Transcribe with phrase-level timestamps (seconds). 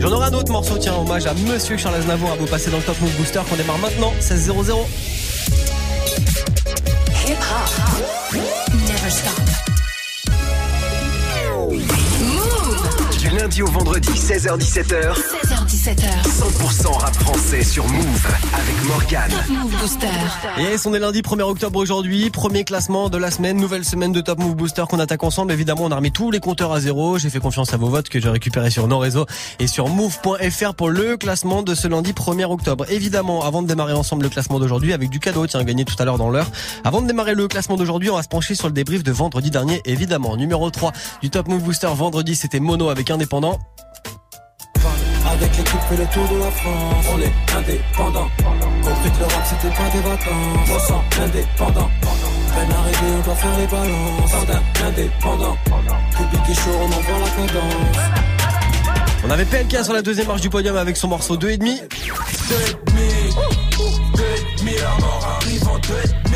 [0.00, 2.78] J'en aurai un autre morceau, tiens, hommage à Monsieur Charles Aznavour à vous passer dans
[2.78, 4.86] le Top Move Booster qu'on démarre maintenant, 16 0
[7.26, 8.38] Hip hop.
[8.72, 9.34] Never stop.
[13.18, 15.14] Du lundi au vendredi, 16h-17h,
[15.68, 16.22] 16h17h.
[16.24, 19.30] 100% rap français sur Move avec Morgane.
[19.30, 20.06] Top Move Booster.
[20.58, 24.22] Yes, on est lundi 1er octobre aujourd'hui, premier classement de la semaine, nouvelle semaine de
[24.22, 25.52] Top Move Booster qu'on attaque ensemble.
[25.52, 27.18] Évidemment, on a remis tous les compteurs à zéro.
[27.18, 29.26] J'ai fait confiance à vos votes que j'ai récupérés sur nos réseaux
[29.58, 32.86] et sur move.fr pour le classement de ce lundi 1er octobre.
[32.90, 36.06] Évidemment, avant de démarrer ensemble le classement d'aujourd'hui avec du cadeau, tiens, gagné tout à
[36.06, 36.50] l'heure dans l'heure.
[36.84, 39.50] Avant de démarrer le classement d'aujourd'hui, on va se pencher sur le débrief de vendredi
[39.50, 40.36] dernier, évidemment.
[40.36, 43.58] Numéro 3 du Top Move Booster vendredi, c'était Mono avec Indépendant.
[45.40, 47.06] Avec l'équipe fait le tour de la France.
[47.14, 48.28] On est indépendant.
[48.82, 50.68] Compris que l'Europe c'était pas des vacances.
[50.68, 54.32] On sent indépendant Peine arrivée on doit faire les balances.
[54.32, 55.56] Bardin indépendant.
[56.16, 57.98] Public est chaud on envoie la cadence.
[59.24, 61.98] On avait PLK sur la deuxième marche du podium avec son morceau 2,5 2,5
[64.14, 66.27] 2,5 la mort arrive en 2,5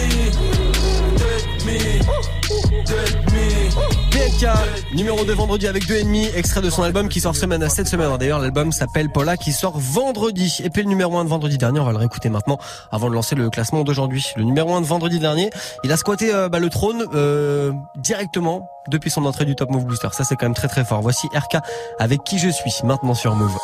[4.92, 8.16] Numéro 2 vendredi avec 2,5, extrait de son album qui sort semaine à cette semaine.
[8.18, 10.60] D'ailleurs, l'album s'appelle Paula qui sort vendredi.
[10.64, 12.58] Et puis le numéro 1 de vendredi dernier, on va le réécouter maintenant
[12.90, 14.26] avant de lancer le classement d'aujourd'hui.
[14.36, 15.50] Le numéro 1 de vendredi dernier,
[15.84, 19.84] il a squatté euh, bah, le trône euh, directement depuis son entrée du Top Move
[19.84, 20.08] Booster.
[20.10, 21.02] Ça, c'est quand même très très fort.
[21.02, 21.58] Voici RK
[22.00, 23.56] avec qui je suis maintenant sur Move.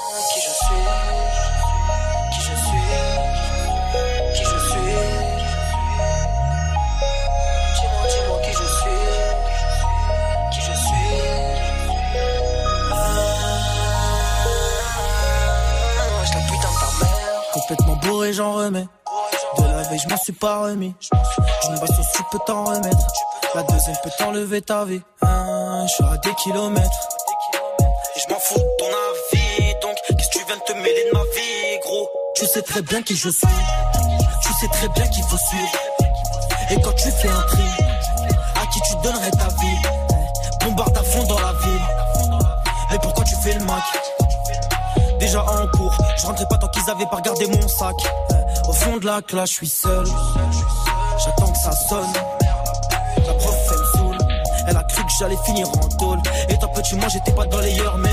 [18.39, 18.87] J'en remets.
[19.59, 20.95] De la veille je m'en suis pas remis.
[21.65, 23.07] D'une boisson tu peux t'en remettre.
[23.57, 25.03] La deuxième peut t'enlever ta vie.
[25.23, 27.09] Ah, Je suis à des kilomètres.
[28.15, 31.05] Et je m'en fous de ton avis, donc qu'est-ce que tu viens de te mêler
[31.11, 32.09] de ma vie, gros?
[32.37, 33.57] Tu sais très bien qui je suis,
[34.43, 35.73] tu sais très bien qu'il faut suivre.
[36.71, 37.69] Et quand tu fais un tri,
[38.63, 39.79] à qui tu donnerais ta vie?
[40.65, 41.87] Bombarde à fond dans la ville.
[42.95, 43.83] Et pourquoi tu fais le mac
[45.19, 47.95] Déjà en cours, je rentrais pas tant qu'ils avaient pas regardé mon sac.
[48.69, 50.07] Au fond de la classe, je suis seul.
[51.25, 52.13] J'attends que ça sonne.
[53.27, 54.19] La prof, elle me saoule.
[54.69, 56.19] Elle a cru que j'allais finir en tôle.
[56.49, 58.11] Et toi, petit, moi, j'étais pas dans les heures, mais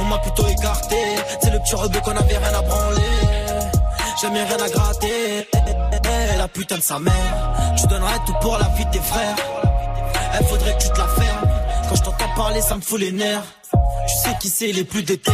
[0.00, 0.96] on m'a plutôt écarté.
[1.42, 3.02] C'est le petit rebeu qu'on avait rien à branler.
[4.20, 5.48] Jamais rien à gratter.
[6.38, 7.74] La putain de sa mère.
[7.76, 9.36] Tu donnerais tout pour la vie de tes frères.
[10.38, 11.48] Elle faudrait que tu te la fermes.
[11.88, 13.42] Quand je t'entends parler, ça me fout les nerfs.
[14.08, 15.32] Tu sais qui c'est les plus déter.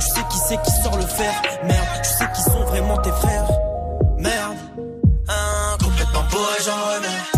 [0.00, 1.32] Tu sais c'est qui sort le fer.
[1.64, 3.48] Merde, tu sais qui sont vraiment tes frères.
[4.18, 4.56] Merde,
[5.28, 7.35] Hein, complètement bourré, j'en remets.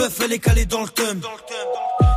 [0.00, 1.20] Peur, elle est calée dans le thème.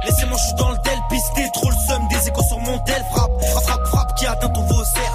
[0.06, 2.08] Laissez-moi, je suis dans le tel, pisté, trop le seum.
[2.08, 3.32] Des échos sur mon tel, frappe,
[3.64, 5.14] frappe, frappe, qui atteint ton vaussaire.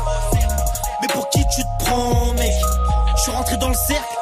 [1.00, 2.52] Mais pour qui tu te prends, mec?
[3.16, 4.16] Je suis rentré dans le cercle.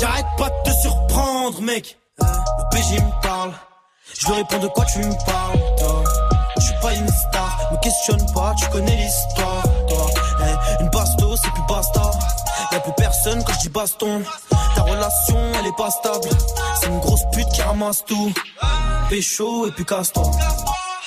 [0.00, 1.98] J'arrête pas de te surprendre, mec.
[2.20, 3.52] Le PG me parle.
[4.18, 6.04] Je lui réponds de quoi tu me parles, toi?
[6.58, 10.06] Je suis pas une star, me questionne pas, tu connais l'histoire, toi.
[10.42, 12.10] Eh, une basto, c'est plus basta.
[12.72, 14.22] Y'a plus personne quand je dis baston.
[14.80, 16.30] Ta relation, elle est pas stable.
[16.80, 18.32] C'est une grosse pute qui ramasse tout.
[19.10, 20.24] Pécho et puis casse-toi.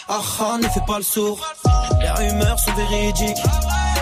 [0.07, 1.39] Ah ah, ne fais pas le sourd.
[2.00, 3.44] Les rumeurs sont véridiques.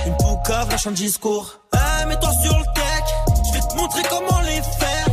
[0.05, 1.61] Une poucave lâche un discours.
[1.73, 3.03] Eh, mets-toi sur le tech.
[3.47, 5.05] Je vais te montrer comment les faire.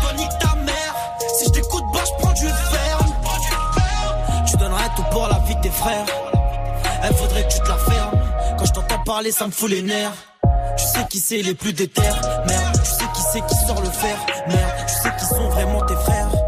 [0.00, 0.94] Toi, nique ta mère.
[1.38, 3.14] Si je t'écoute, bah, je prends du ferme.
[4.48, 6.06] Tu donnerais tout pour la vie de tes frères.
[7.04, 8.18] Elle faudrait que tu te la fermes.
[8.58, 10.12] Quand je t'entends parler, ça me fout les nerfs.
[10.76, 12.02] Tu sais qui c'est les plus déter.
[12.48, 12.80] Merde,
[13.34, 14.16] c'est qui sort le fer.
[14.46, 16.43] Merde, tu sais qui sont vraiment tes frères.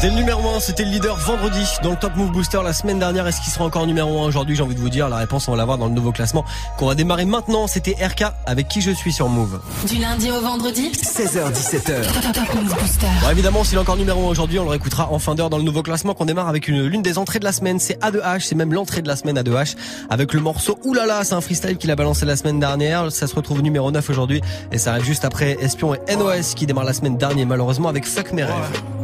[0.00, 2.98] C'était le numéro 1, c'était le leader vendredi dans le Top Move Booster la semaine
[2.98, 3.26] dernière.
[3.26, 5.50] Est-ce qu'il sera encore numéro 1 aujourd'hui J'ai envie de vous dire, la réponse on
[5.50, 6.42] va l'avoir dans le nouveau classement
[6.78, 7.66] qu'on va démarrer maintenant.
[7.66, 9.60] C'était RK avec qui je suis sur Move.
[9.86, 12.32] Du lundi au vendredi 16h17h.
[12.32, 13.06] Top Move Booster.
[13.20, 15.58] Bon, évidemment, s'il est encore numéro 1 aujourd'hui, on le réécoutera en fin d'heure dans
[15.58, 17.78] le nouveau classement qu'on démarre avec une l'une des entrées de la semaine.
[17.78, 19.76] C'est A2H, c'est même l'entrée de la semaine A2H
[20.08, 23.12] avec le morceau Oulala, c'est un freestyle qu'il a balancé la semaine dernière.
[23.12, 24.40] Ça se retrouve numéro 9 aujourd'hui
[24.72, 28.06] et ça arrive juste après Espion et NOS qui démarre la semaine dernière malheureusement avec
[28.06, 28.99] Fuck mes rêves.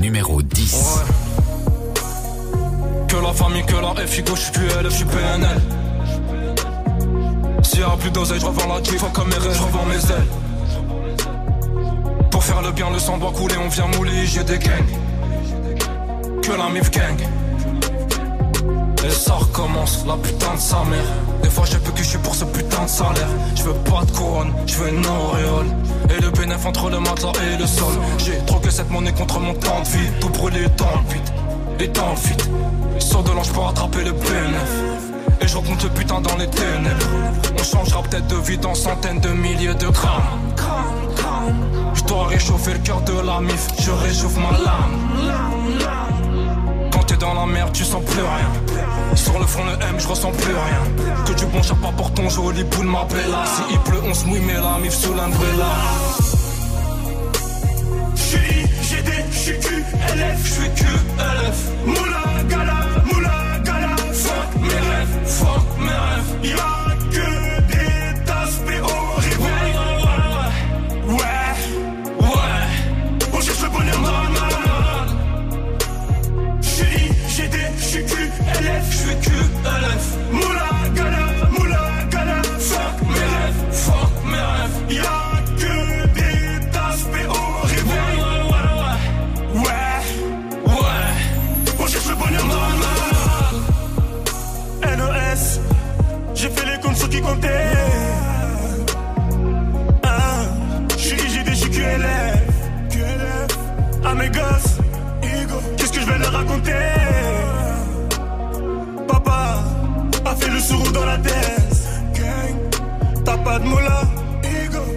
[0.00, 1.04] Numéro 10.
[3.08, 5.60] Que la famille, que la FIGO, je suis QL, je suis PNL.
[7.62, 10.26] S'il y a plus d'oseille, je revends la kiff, comme mes rêves, je mes ailes.
[12.30, 14.84] Pour faire le bien, le sang doit couler, on vient mouler, j'ai des gangs.
[16.42, 17.16] Que la mif gang.
[19.06, 21.04] Et ça recommence, la putain de sa mère.
[21.42, 23.28] Des fois j'ai peu que je suis pour ce putain de salaire.
[23.54, 25.66] Je veux pas de couronne, je veux une auréole.
[26.16, 27.94] Et le bénéf entre le matelas et le sol.
[28.18, 30.10] J'ai troqué cette monnaie contre mon temps de vie.
[30.20, 32.42] Tout brûlé dans le et dans le vide.
[32.98, 34.72] Sors de l'ange pour attraper le bénéf.
[35.40, 37.06] Et je rencontre le putain dans les ténèbres.
[37.58, 40.22] On changera peut-être de vie dans centaines de milliers de grammes.
[41.94, 46.03] Je dois réchauffer le cœur de la mif, je réchauffe ma lame.
[47.14, 49.14] T'es dans la merde, tu sens plus rien.
[49.14, 51.24] Sur le front, le M, je ressens plus rien.
[51.24, 53.44] Que du bon chapeau pour ton joli boule m'appelle là.
[53.46, 55.72] Si il pleut, on se mouille, mais la mif sous l'umbrella.
[58.16, 61.58] J'suis IGD, j'suis QLF, j'suis QLF.
[61.86, 63.96] Moula gala, moula gala.
[64.12, 66.83] Fuck mes rêves, fuck mes rêves.
[100.02, 100.44] Ah,
[100.98, 102.42] J'suis IGD, j'suis QLF.
[104.04, 104.78] À mes gosses,
[105.76, 106.72] qu'est-ce que je vais leur raconter?
[109.08, 109.64] Papa
[110.24, 111.30] a fait le sourd dans la tête.
[113.24, 114.02] T'as pas de moula.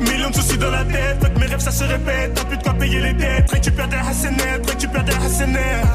[0.02, 2.34] Millions de soucis dans la tête, fait que mes rêves ça se répète.
[2.36, 5.88] T'as plus de quoi payer les dettes, récupère des hassenettes, récupère des hassenettes.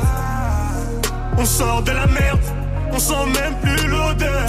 [1.36, 2.40] On sort de la merde,
[2.92, 4.48] on sent même plus l'odeur.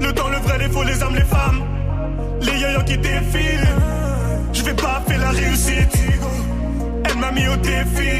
[0.00, 1.62] Le temps, le vrai, les faux, les hommes, les femmes,
[2.40, 3.68] les yoyos qui défilent.
[4.52, 5.96] Je vais pas faire la réussite,
[7.04, 8.10] elle m'a mis au défi.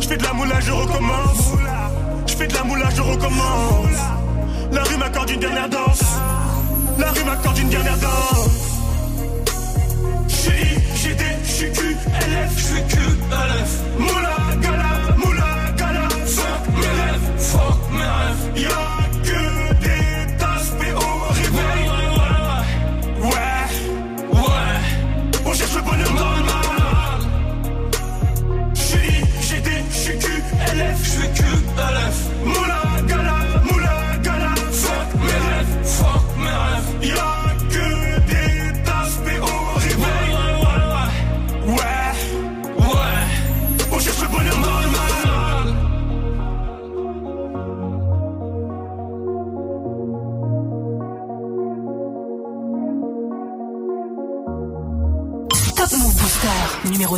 [0.00, 1.52] Je fais de la moula, je recommence.
[2.26, 3.98] Je fais de la moula, je recommence.
[4.72, 6.04] La rue m'accorde une dernière danse.
[6.98, 8.48] La rue m'accorde une dernière danse.
[10.28, 13.70] J'suis GD, j'suis QLF, j'suis QLF.
[13.98, 16.08] Moula gala, moula gala.
[16.26, 18.62] Fuck mes rêves, fuck mes rêves.
[18.62, 18.85] Y'a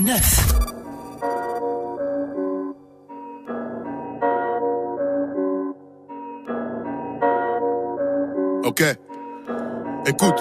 [0.00, 0.59] 9.
[8.64, 8.85] Ok.
[10.07, 10.35] Écoute.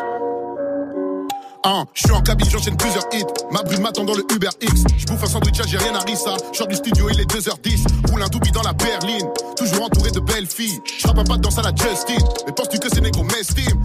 [1.63, 3.25] Hein, je suis en cabine, j'enchaîne plusieurs hits.
[3.51, 4.83] Ma brune m'attend dans le Uber X.
[4.97, 6.35] Je bouffe un sandwich algérien à Rissa.
[6.53, 8.09] Je du studio, il est 2h10.
[8.09, 9.27] Roule un doubi dans la berline.
[9.57, 10.79] Toujours entouré de belles filles.
[10.97, 12.23] Je un pas de danse à la Justin.
[12.45, 13.81] Mais penses-tu que ces négros m'estiment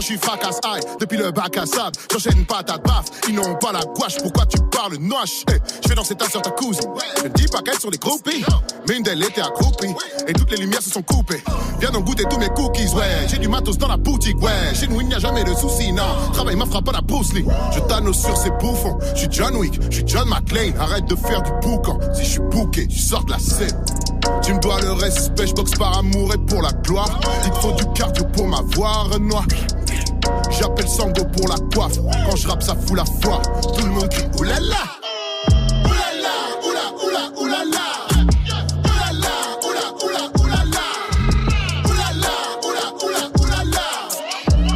[0.00, 0.96] Putain, je suis.
[0.98, 3.06] Depuis le bac à sable, j'enchaîne pas ta baffe.
[3.28, 5.44] Ils n'ont pas la gouache, pourquoi tu parles noche?
[5.48, 6.88] Hey, Je fais danser ta soeur, ta cousine.
[7.22, 8.44] Ne dis pas qu'elles sont des groupies.
[8.88, 9.94] Mais une d'elles était accroupie.
[10.26, 11.42] Et toutes les lumières se sont coupées.
[11.80, 13.26] Viens donc goûter tous mes cookies, ouais.
[13.28, 14.74] J'ai du matos dans la boutique, ouais.
[14.74, 16.02] Chez nous, il n'y a jamais de soucis, non.
[16.32, 17.44] Travail ma frappe à la Bruce Lee.
[17.74, 18.98] Je t'annonce sur ces bouffons.
[19.14, 20.74] Je suis John Wick, je suis John McClane.
[20.78, 21.98] Arrête de faire du boucan.
[22.14, 23.84] Si je suis bouqué, tu sors de la scène.
[24.42, 27.20] Tu me dois le respect, je boxe par amour et pour la gloire.
[27.44, 29.44] Il te faut du cardio pour m'avoir, Renoir.
[30.50, 31.98] J'appelle Sango pour la coiffe.
[32.28, 33.40] Quand je rappe, ça fout la foi.
[33.76, 34.58] Tout le monde crie oulala.
[35.84, 36.34] Oulala,
[36.66, 37.86] oula, oula, oulala.
[38.84, 39.34] Oulala,
[39.64, 40.84] oula, oula, oulala.
[41.84, 42.34] Oulala,
[42.64, 43.86] oula, oula, oulala.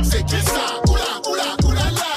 [0.02, 0.64] C'est qui ça?
[0.88, 2.08] Oula, oula, oulala.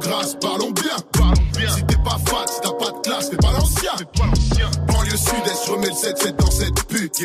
[0.00, 0.96] grâce, parlons bien.
[1.12, 1.68] Parlons bien.
[1.70, 3.92] Si t'es pas fat, si t'as pas de classe, t'es pas l'ancien.
[4.86, 7.16] Banlieue sud-est, je remets le 7-7 dans cette pute.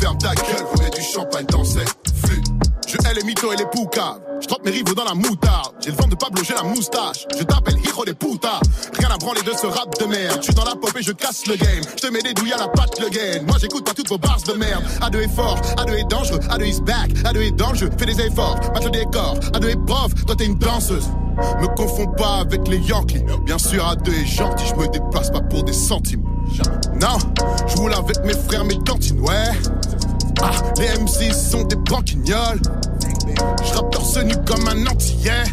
[0.00, 2.53] Ferme ta gueule, remets du champagne dans cette flûte.
[2.94, 4.18] Je hais les mythos et les poucas.
[4.40, 5.74] Je trempe mes rivaux dans la moutarde.
[5.80, 7.26] J'ai le vent de Pablo, j'ai la moustache.
[7.36, 8.60] Je t'appelle hijo des putas.
[8.96, 10.36] Rien à branler de ce rap de merde.
[10.38, 11.82] Je suis dans la pop et je casse le game.
[11.96, 13.42] Je te mets des douilles à la patte le gain.
[13.48, 14.84] Moi j'écoute pas toutes vos bars de merde.
[15.00, 17.90] A2 est fort, A2 est dangereux, A2 is back, A2 est dans le jeu.
[17.98, 19.40] Fais des efforts, match le décor.
[19.54, 21.08] A2 est prof, toi t'es une danseuse.
[21.60, 23.24] Me confonds pas avec les Yankees.
[23.44, 26.22] Bien sûr, A2 est gentil, je me déplace pas pour des centimes.
[27.00, 27.18] Non,
[27.66, 29.50] je roule avec mes frères, mes cantines, ouais.
[30.42, 32.60] Ah, les MC sont des banquignoles.
[33.64, 35.44] Je rappe torse nu comme un antillais.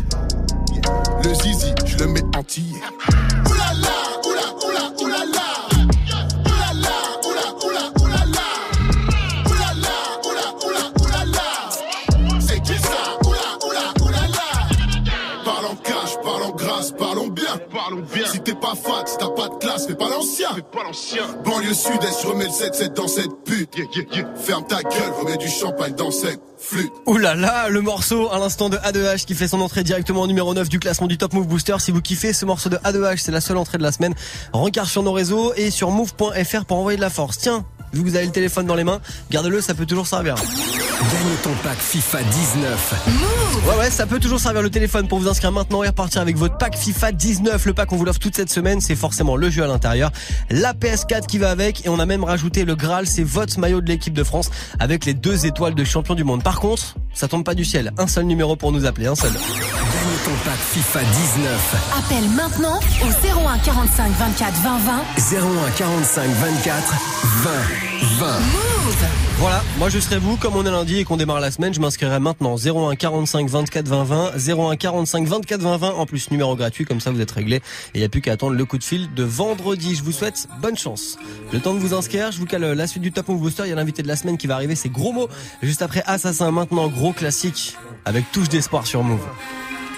[1.23, 2.63] Le zizi, je le mets entier.
[3.49, 3.95] Oulala,
[4.25, 5.47] oula, oula, oulala.
[6.45, 6.95] Oulala,
[7.25, 8.47] oula, oula, oulala.
[9.45, 9.95] Oulala,
[10.25, 12.39] oula, oula, oulala.
[12.39, 13.01] C'est qui ça?
[13.25, 14.47] Oula, oula, oulala.
[15.45, 17.57] Parlons cash, parlons grâce, parlons bien.
[17.71, 18.25] Parlons bien.
[18.31, 20.49] Si t'es pas fat, si t'as pas de classe, fais l'ancien.
[20.71, 21.23] Pas l'ancien.
[21.43, 23.75] Banlieue sud-est, je remets le 7-7 dans cette pute.
[24.35, 26.91] Ferme ta gueule, remets du champagne dans cette flûte.
[27.07, 30.27] Ouh là là, le morceau à l'instant de A2H qui fait son entrée directement au
[30.27, 31.75] numéro 9 du classement du Top Move Booster.
[31.79, 34.13] Si vous kiffez ce morceau de A2H, c'est la seule entrée de la semaine.
[34.53, 37.39] Rencard sur nos réseaux et sur move.fr pour envoyer de la force.
[37.39, 39.01] Tiens, vu que vous avez le téléphone dans les mains,
[39.31, 40.35] gardez-le, ça peut toujours servir.
[40.35, 42.93] Gagne ton pack FIFA 19.
[43.67, 46.37] Ouais ouais, ça peut toujours servir le téléphone pour vous inscrire maintenant et repartir avec
[46.37, 47.65] votre pack FIFA 19.
[47.65, 50.10] Le pack on vous l'offre toute cette semaine, c'est forcément le jeu à l'intérieur,
[50.49, 53.81] la PS4 qui va avec et on a même rajouté le Graal, c'est votre maillot
[53.81, 54.49] de l'équipe de France
[54.79, 56.43] avec les deux étoiles de champion du monde.
[56.43, 59.31] Par contre, ça tombe pas du ciel, un seul numéro pour nous appeler, un seul.
[59.31, 59.39] Gagne
[60.25, 61.75] ton pack FIFA 19.
[61.99, 65.37] Appelle maintenant au 01 45 24 20 20.
[65.67, 66.93] 01 45 24
[67.43, 67.51] 20
[68.19, 68.27] 20.
[69.37, 71.79] Voilà, moi je serai vous, comme on est lundi et qu'on démarre la semaine, je
[71.79, 76.55] m'inscrirai maintenant 01 45 24 20 20, 01 45 24 20 20, en plus numéro
[76.55, 77.61] gratuit, comme ça vous êtes réglé et
[77.95, 79.95] il n'y a plus qu'à attendre le coup de fil de vendredi.
[80.01, 81.15] Je vous souhaite bonne chance.
[81.53, 83.69] Le temps de vous inscrire, je vous cale la suite du Top Move Booster, il
[83.69, 85.29] y a l'invité de la semaine qui va arriver, c'est gros mots,
[85.61, 89.19] juste après Assassin, maintenant gros classique, avec touche d'espoir sur Move.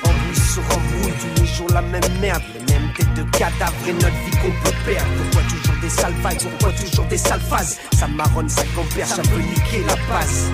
[0.04, 3.94] Embrouille sur embrouille, tous les jours la même merde, les mêmes têtes de cadavres et
[3.94, 5.10] notre vie qu'on peut perdre.
[5.32, 7.80] Pourquoi toujours des sales vibes, pourquoi toujours des sales phases?
[7.98, 10.52] Ça marronne, ça compère, ça peut niquer la base.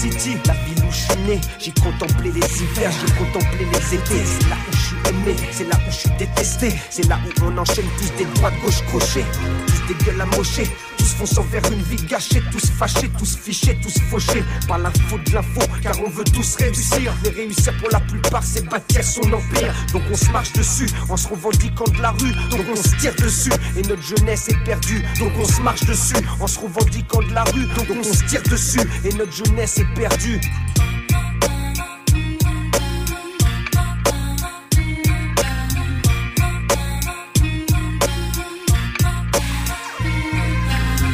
[0.00, 4.24] City, la ville où je suis né, j'ai contemplé les hivers, j'ai contemplé les étés.
[4.24, 7.44] C'est là où je suis aimé, c'est là où je suis détesté, c'est là où
[7.44, 9.24] on enchaîne tous des droits gauche crochés,
[9.66, 10.70] tous des gueules amochées.
[11.00, 15.32] Tous fonçant vers une vie gâchée, tous fâchés, tous fichés, tous fauchés par l'info de
[15.32, 17.14] l'info, car on veut tous réussir.
[17.24, 19.72] Mais réussir pour la plupart, c'est bâtir son empire.
[19.94, 23.14] Donc on se marche dessus en se revendiquant de la rue, donc on se tire
[23.14, 23.52] dessus.
[23.78, 27.44] Et notre jeunesse est perdue, donc on se marche dessus en se revendiquant de la
[27.44, 28.80] rue, donc on se tire dessus.
[29.02, 30.40] Et notre jeunesse est perdue.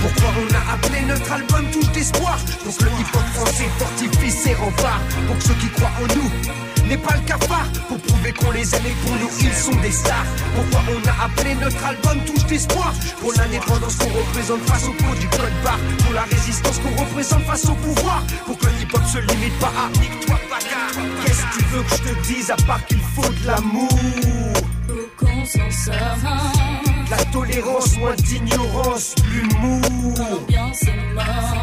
[0.01, 4.55] Pourquoi on a appelé notre album Touche d'espoir Pour que le hip-hop français fortifie ses
[4.55, 8.51] remparts Pour que ceux qui croient en nous n'aient pas le cafard Pour prouver qu'on
[8.53, 9.53] les aime et pour nous ils
[10.55, 15.15] Pourquoi on a appelé notre album Touche d'espoir Pour l'indépendance qu'on représente face au pot
[15.19, 15.79] du code barre.
[16.05, 18.23] Pour la résistance qu'on représente face au pouvoir.
[18.45, 20.37] Pour que le hip-hop se limite pas à nique-toi
[21.25, 23.89] Qu'est-ce que tu veux que je te dise à part qu'il faut de l'amour?
[27.11, 29.87] La tolérance, moins d'ignorance, l'humour.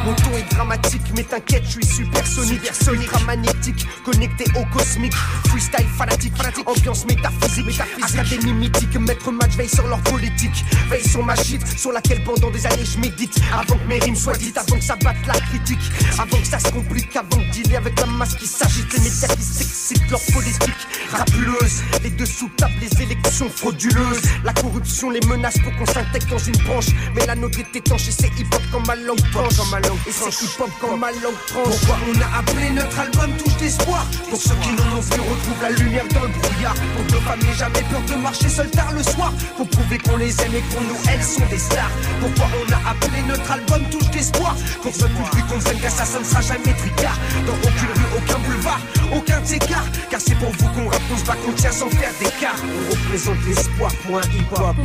[0.05, 2.71] Mon ton est dramatique, mais t'inquiète, je suis supersonique.
[2.91, 5.13] Ultra magnétique, connecté au cosmique.
[5.47, 6.67] Freestyle fanatique, fanatique.
[6.67, 7.65] ambiance métaphysique.
[7.65, 8.19] métaphysique.
[8.19, 10.65] Académie mythique, maître match veille sur leur politique.
[10.89, 13.39] Veille sur ma shit, sur laquelle pendant des années je médite.
[13.53, 15.91] Avant que mes rimes soient dites, avant que ça batte la critique.
[16.13, 18.91] Avant que ça se complique, avant de dealer avec la masse qui s'agite.
[18.93, 20.87] Les médias qui s'excitent leur politique.
[21.11, 24.21] Rapuleuse, les dessous tapent les élections frauduleuses.
[24.43, 26.87] La corruption, les menaces pour qu'on s'intègre dans une branche.
[27.15, 29.57] Mais la nôtre est étanche et c'est hip-hop comme ma langue tranche.
[29.57, 31.63] Comme ma langue et c'est hip-hop comme ma langue tranche.
[31.63, 34.05] Pourquoi on a appelé notre album Touche d'espoir?
[34.29, 36.75] Pour ceux qui n'en ont plus retrouvent la lumière dans le brouillard.
[36.75, 39.33] Pour nos femmes n'aient jamais peur de marcher seul tard le soir.
[39.57, 41.91] Pour prouver qu'on les aime et pour nous elles sont des stars.
[42.19, 44.55] Pourquoi on a appelé notre album Touche d'espoir?
[44.81, 47.17] Pour que notre public comprenne qu'assassin ne sera jamais tricard.
[47.47, 48.81] Dans aucune rue, aucun boulevard,
[49.15, 49.85] aucun écart.
[50.11, 52.55] Car c'est pour vous qu'on rappe, on se bat, qu'on tient sans faire d'écart.
[52.63, 54.75] On représente l'espoir pour un hip-hop.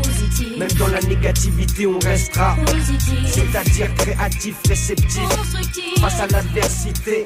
[0.59, 2.57] Même dans la négativité, on restera.
[3.27, 5.23] C'est-à-dire créatif, réceptif.
[6.01, 7.25] Face à l'adversité.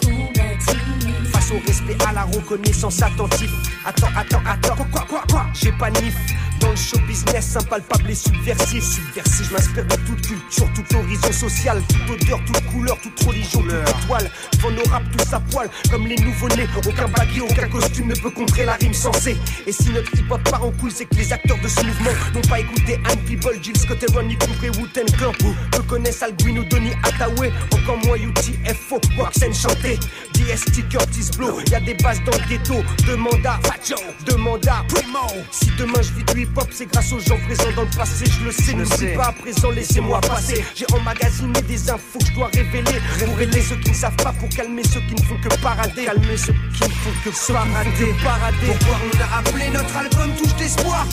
[1.43, 3.51] Face au respect, à la reconnaissance attentif.
[3.85, 4.77] Attends, attends, attends.
[4.77, 5.47] Quoi, quoi, quoi, quoi?
[5.55, 6.15] J'ai pas nif
[6.61, 8.85] dans le show business, impalpable et subversif.
[8.85, 13.61] Subversif, je m'inspire de toute culture, toute horizon sociale, toute odeur, toute couleur, toute religion,
[13.63, 14.31] toute étoile.
[14.53, 16.69] Devant nos rap, tous à poil, comme les nouveaux-nés.
[16.77, 19.37] Aucun baggy, aucun costume ne peut contrer la rime sensée.
[19.67, 22.49] Et si notre hip-hop part en couille, c'est que les acteurs de ce mouvement n'ont
[22.49, 25.33] pas écouté Anne People, Jill Scott et Cooper et Wu-Tang Clan.
[25.73, 29.99] Peu connaissent Alguino, Donny Hathaway, encore moins UTFO, Waxen chanté.
[30.35, 32.75] DST, Curtis Blow, y a des bases dans le ghetto.
[33.07, 33.97] Demande à Facho,
[34.27, 35.27] demande à Primo.
[35.51, 38.25] Si demain je vis du hip-hop, c'est grâce aux gens présents dans le passé.
[38.27, 40.65] Je le sais, n'oublie pas à présent, laissez-moi passer.
[40.75, 43.01] J'ai emmagasiné des infos que je dois révéler.
[43.25, 46.05] Pour aider ceux qui ne savent pas, pour calmer ceux qui ne font que parader.
[46.05, 48.15] Calmer ceux qui ne font que parader.
[48.23, 48.67] parader.
[48.67, 51.07] Pourquoi on a appelé notre album Touche d'espoir?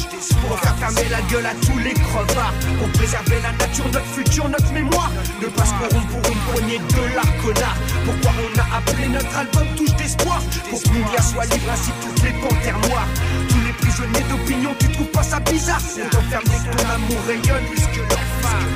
[0.48, 2.54] Pour faire fermer la gueule à tous les crevards.
[2.80, 5.12] Pour préserver la nature, notre futur, notre mémoire.
[5.42, 7.78] Ne pas se corrompre pour une poignée de la connard.
[8.06, 10.09] Pourquoi on a appelé notre album Touche d'espoir?
[10.18, 13.08] Pour que Mounia soit libre ainsi toutes les panthères noires.
[13.50, 15.82] Tous les prisonniers d'opinion, tu trouves pas ça bizarre?
[15.98, 18.76] On t'enferme dès que ton amour rayonne plus que leur femme.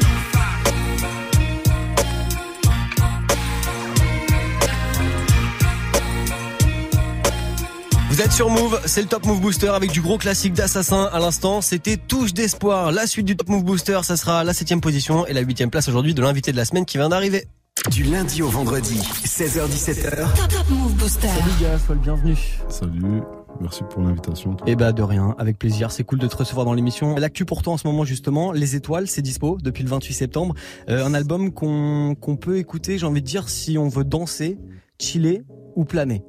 [8.09, 11.17] Vous êtes sur Move, c'est le Top Move Booster avec du gros classique d'Assassin à
[11.17, 11.61] l'instant.
[11.61, 12.91] C'était Touche d'espoir.
[12.91, 15.87] La suite du Top Move Booster, ça sera la septième position et la huitième place
[15.87, 17.47] aujourd'hui de l'invité de la semaine qui vient d'arriver.
[17.91, 20.11] Du lundi au vendredi, 16h17h.
[20.35, 21.27] Top, top Move Booster.
[21.27, 22.35] Salut gars, sois le bienvenu.
[22.69, 23.21] Salut,
[23.59, 24.55] merci pour l'invitation.
[24.67, 27.15] Eh bah de rien, avec plaisir, c'est cool de te recevoir dans l'émission.
[27.15, 30.53] L'actu pour toi en ce moment justement, Les Étoiles, c'est dispo depuis le 28 septembre.
[30.87, 34.59] Euh, un album qu'on qu'on peut écouter, j'ai envie de dire, si on veut danser,
[35.01, 35.43] chiller
[35.75, 36.23] ou planer.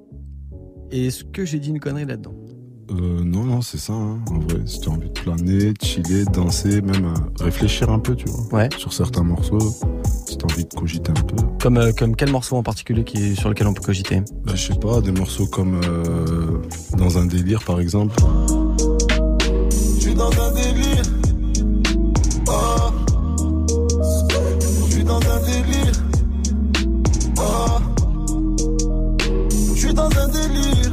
[0.90, 2.34] Et Est-ce que j'ai dit une connerie là-dedans
[2.90, 4.60] Euh, non, non, c'est ça, hein, en vrai.
[4.66, 8.14] Si tu as envie de planer, de chiller, de danser, même euh, réfléchir un peu,
[8.14, 8.60] tu vois.
[8.60, 8.68] Ouais.
[8.76, 9.74] Sur certains morceaux,
[10.26, 11.36] si tu as envie de cogiter un peu.
[11.62, 14.20] Comme, euh, comme quel morceau en particulier qui est, sur lequel on peut cogiter?
[14.44, 16.60] Bah, je sais pas, des morceaux comme euh,
[16.98, 18.16] Dans un délire, par exemple.
[19.70, 21.02] Je suis dans un délire.
[22.48, 22.52] Oh.
[24.88, 25.92] Je suis dans un délire.
[27.38, 27.78] Oh.
[29.74, 30.83] Je suis dans un délire.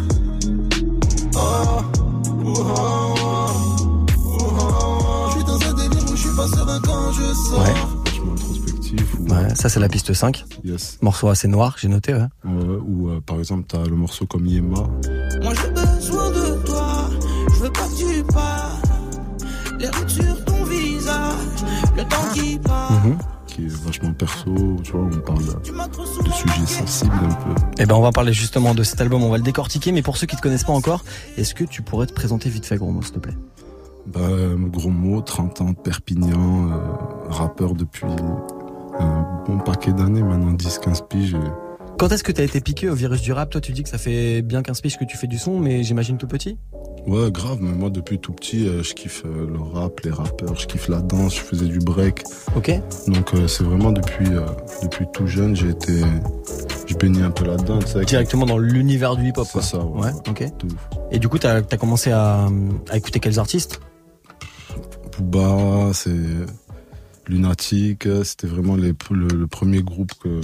[5.27, 7.59] Je suis dans un délire où je suis pas serein quand je sors.
[7.59, 7.73] Ouais.
[8.25, 8.31] Ou,
[9.29, 10.43] Ouais, ça c'est la piste 5.
[10.65, 10.97] Yes.
[11.01, 12.13] Morceau assez noir, j'ai noté.
[12.13, 12.19] Ouais.
[12.43, 14.79] Ouais, ou euh, par exemple, t'as le morceau comme Yema.
[15.41, 17.09] Moi j'ai besoin de toi,
[17.53, 18.77] je veux pas que tu pars.
[19.79, 21.63] Les rides sur ton visage,
[21.95, 22.91] le temps qui passe.
[23.05, 23.17] Mhm.
[23.51, 27.61] Qui est vachement perso, tu vois, on parle Tu de sujets sensibles un peu.
[27.79, 30.17] Eh ben on va parler justement de cet album, on va le décortiquer, mais pour
[30.17, 31.03] ceux qui te connaissent pas encore,
[31.37, 33.35] est-ce que tu pourrais te présenter vite fait gros mot s'il te plaît?
[34.07, 34.21] Bah,
[34.71, 36.77] gros mot, 30 ans de Perpignan, euh,
[37.29, 38.05] rappeur depuis
[38.99, 41.37] un bon paquet d'années, maintenant 10-15 piges.
[41.97, 43.49] Quand est-ce que t'as été piqué au virus du rap?
[43.51, 45.83] Toi tu dis que ça fait bien 15 piges que tu fais du son, mais
[45.83, 46.57] j'imagine tout petit
[47.07, 50.55] Ouais, grave, mais moi depuis tout petit, euh, je kiffe euh, le rap, les rappeurs,
[50.55, 52.23] je kiffe la danse, je faisais du break.
[52.55, 52.71] Ok
[53.07, 54.29] Donc euh, c'est vraiment depuis,
[54.83, 56.01] depuis tout jeune, j'ai été.
[56.85, 58.05] Je baignais un peu là-dedans, tu sais.
[58.05, 60.01] Directement dans l'univers du hip-hop C'est ça, ouais.
[60.05, 60.43] Ouais, ok.
[61.11, 62.47] Et du coup t'as as commencé à,
[62.89, 63.79] à écouter quels artistes?
[65.19, 66.11] Booba, c'est
[67.27, 70.41] Lunatic, c'était vraiment les, le, le premier groupe que,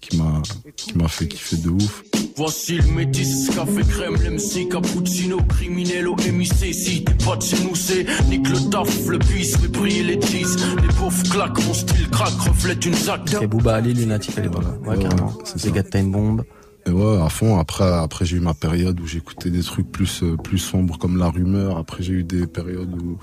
[0.00, 0.40] qui m'a
[0.76, 2.02] qui m'a fait kiffer de ouf.
[2.36, 6.52] Voici le métis, café crème, l'MC, cappuccino, criminel au MIC.
[6.74, 10.20] Si t'es pas de chez nous, c'est nique le taf, le bis, mais briller les
[10.22, 10.56] cheese.
[10.80, 13.34] Les pauvres claquent, mon style craque, reflète une zac.
[13.42, 14.62] Et Booba Ali, Lunatic à l'époque.
[14.82, 14.98] Voilà.
[14.98, 15.32] Ouais, Ouais, carrément.
[15.44, 16.42] c'est gars de Time Bomb.
[16.86, 17.58] Et ouais, à fond.
[17.58, 21.16] Après, après j'ai eu ma période où j'écoutais des trucs plus euh, plus sombres comme
[21.16, 21.78] la rumeur.
[21.78, 23.18] Après, j'ai eu des périodes où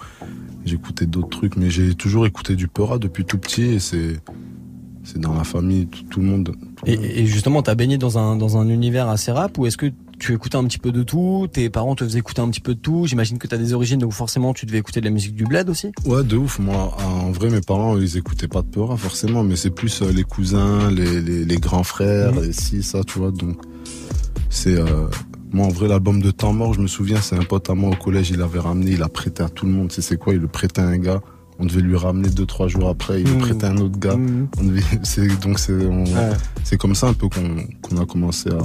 [0.66, 4.20] j'écoutais d'autres trucs, mais j'ai toujours écouté du Peura depuis tout petit et c'est
[5.04, 6.52] c'est dans la famille, tout, tout le monde.
[6.76, 7.04] tout le monde.
[7.04, 9.92] Et, et justement, t'as baigné dans un, dans un univers assez rap ou est-ce que
[10.20, 12.76] tu écoutais un petit peu de tout Tes parents te faisaient écouter un petit peu
[12.76, 15.34] de tout J'imagine que t'as des origines où forcément tu devais écouter de la musique
[15.34, 16.60] du bled aussi Ouais, de ouf.
[16.60, 20.12] Moi, en vrai, mes parents, ils écoutaient pas de Peura forcément, mais c'est plus euh,
[20.12, 22.44] les cousins, les, les, les grands frères, Mhm.
[22.44, 23.32] et si, ça, tu vois.
[23.32, 23.58] Donc,
[24.50, 24.76] c'est.
[24.78, 25.08] Euh,
[25.52, 27.90] moi, en vrai, l'album de Temps Mort, je me souviens, c'est un pote à moi
[27.92, 29.88] au collège, il avait ramené, il a prêté à tout le monde.
[29.90, 30.34] Tu sais, c'est quoi?
[30.34, 31.22] Il le prêtait à un gars.
[31.58, 33.40] On devait lui ramener deux, trois jours après, il le Mhm.
[33.40, 34.16] prêtait à un autre gars.
[34.16, 34.48] Mhm.
[34.60, 36.30] On devait- c'est, donc, c'est, on- Ouais.
[36.64, 38.60] c'est comme ça un peu qu'on, qu'on a commencé à,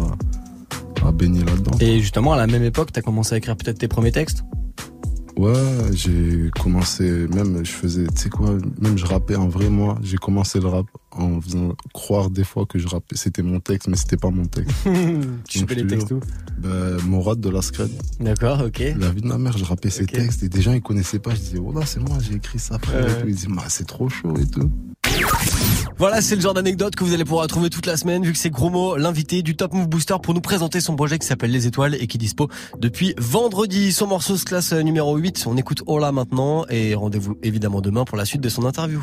[1.06, 1.76] à baigner là-dedans.
[1.80, 4.44] Et justement, à la même époque, t'as commencé à écrire peut-être tes premiers textes?
[5.36, 5.52] Ouais,
[5.92, 10.16] j'ai commencé, même je faisais, tu sais quoi, même je rappais en vrai, moi, j'ai
[10.16, 13.96] commencé le rap en faisant croire des fois que je rappais, c'était mon texte, mais
[13.96, 14.76] c'était pas mon texte.
[15.48, 16.20] Tu je les te textes où?
[16.58, 17.90] Ben, Morad de la Scred,
[18.20, 18.80] D'accord, ok.
[18.96, 21.34] la vie de ma mère, je rappais ses textes et des gens ils connaissaient pas,
[21.34, 22.92] je disais, oh là, c'est moi, j'ai écrit ça, tout.
[23.26, 24.70] Ils disaient, bah, c'est trop chaud et tout.
[25.96, 28.38] Voilà, c'est le genre d'anecdote que vous allez pouvoir trouver toute la semaine, vu que
[28.38, 31.68] c'est Gromo, l'invité du Top Move Booster, pour nous présenter son projet qui s'appelle Les
[31.68, 32.48] Étoiles et qui est dispo
[32.80, 33.92] depuis vendredi.
[33.92, 35.44] Son morceau se classe numéro 8.
[35.46, 39.00] On écoute Ola maintenant et rendez-vous évidemment demain pour la suite de son interview.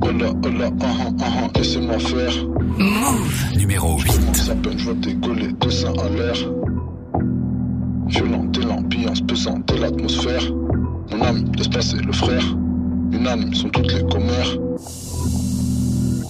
[0.00, 0.86] Hola, hola, ah,
[1.20, 2.46] ah, ah, laissez-moi faire.
[2.78, 4.34] Move numéro 8.
[4.34, 6.36] Ça peine, je vois décoller, deux seins à l'air.
[8.06, 10.52] Violente et l'ambiance pesante et l'atmosphère.
[11.10, 12.56] Mon âme, laisse passer le frère.
[13.12, 14.56] Unanime sont toutes les commères.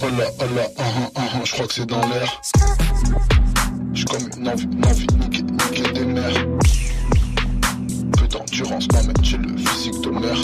[0.05, 2.41] Oh là, oh là, ah, je crois que c'est dans l'air.
[3.93, 6.45] J'suis comme une envie, une envie, niquer, niquer des mères.
[8.17, 10.35] Peu d'endurance m'amène j'ai le physique de mère.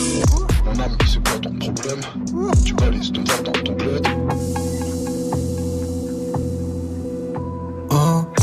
[0.64, 2.00] Mon ami, c'est quoi ton problème?
[2.64, 4.08] Tu balises ton verre dans ton bled.
[7.92, 8.39] Oh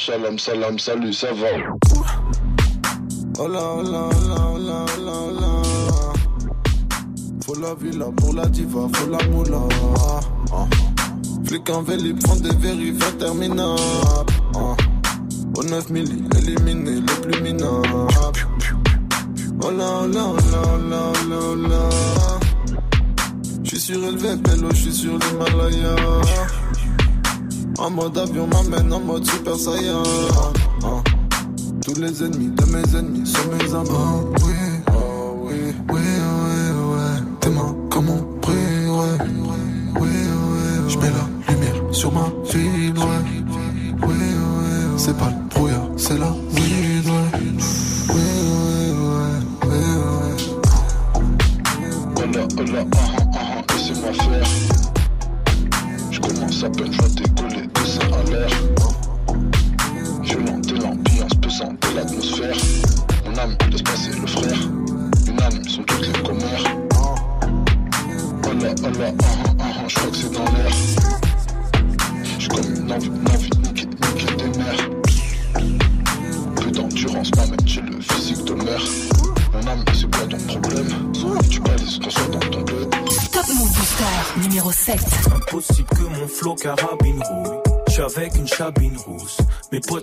[0.00, 1.48] shalom, salam, salut, ça va.
[3.38, 5.50] Oh là, oh là, oh là, oh là, oh là, oh là.
[7.44, 9.60] Faut la villa pour la diva, faut la moula.
[10.52, 10.66] Ah.
[11.44, 14.32] Flic en véli, prend des vérifs interminables.
[14.56, 14.74] Ah.
[15.54, 18.08] Au 9 milli, éliminé le plus minable.
[19.62, 21.88] Oh là, oh là, oh là, oh là, oh là, oh là.
[23.64, 25.94] J'suis surélevé, pélo, j'suis sur l'Himalaya.
[27.80, 30.02] En mode avion, m'amène en mode super saiyan.
[30.84, 31.02] Ah.
[31.82, 33.88] Tous les ennemis de mes ennemis sont mes amis.
[33.90, 34.52] Oh oui,
[34.88, 35.54] oh oui,
[35.88, 36.00] oui, oui,
[36.92, 37.22] ouais.
[37.40, 39.16] T'es ma comme on prie, ouais.
[39.98, 43.22] Oui, ouais, je mets la lumière sur ma ville, ouais.
[44.02, 46.34] Oui, ouais, c'est pas le brouillard, c'est la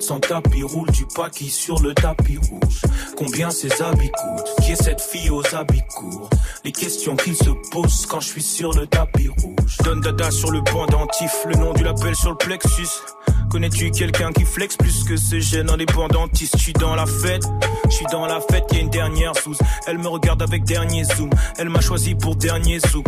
[0.08, 2.82] Sans tapis roulent du paquis sur le tapis rouge.
[3.17, 6.30] Combien ces habits coûtent Qui est cette fille aux habits courts
[6.63, 9.78] Les questions qu'ils se posent quand je suis sur le tapis rouge.
[9.84, 12.88] Donne dada sur le pendentif, le nom du label sur le plexus.
[13.52, 16.56] Connais-tu quelqu'un qui flex plus que ce gène indépendantiste?
[16.58, 17.43] Je suis dans la fête,
[17.89, 19.58] je suis dans la fête, y a une dernière sous.
[19.88, 23.08] Elle me regarde avec dernier zoom, elle m'a choisi pour dernier zouk.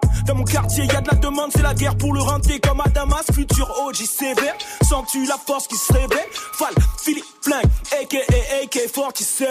[0.25, 2.81] Dans mon quartier, y a de la demande, c'est la guerre pour le renter comme
[2.81, 3.25] à Damas.
[3.33, 4.55] Futur OG sévère,
[4.87, 7.65] sens-tu la force qui se réveille Fall, Philippe, Flingue,
[8.01, 8.17] aka
[8.63, 9.45] AK-47.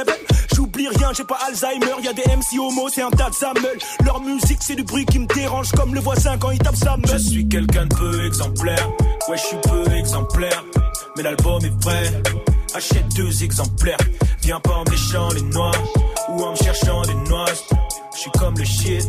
[0.54, 3.30] J'oublie rien, j'ai pas Alzheimer, y a des MC homo, c'est un tas.
[4.04, 6.96] Leur musique, c'est du bruit qui me dérange comme le voisin quand il tape sa
[6.96, 7.10] meule.
[7.10, 8.88] Je suis quelqu'un de peu exemplaire,
[9.28, 10.64] ouais, je suis peu exemplaire.
[11.16, 12.22] Mais l'album est prêt,
[12.74, 13.98] achète deux exemplaires.
[14.42, 15.72] Viens pas en me les noix
[16.28, 17.46] ou en me cherchant des noix.
[18.14, 19.08] Je suis comme le shit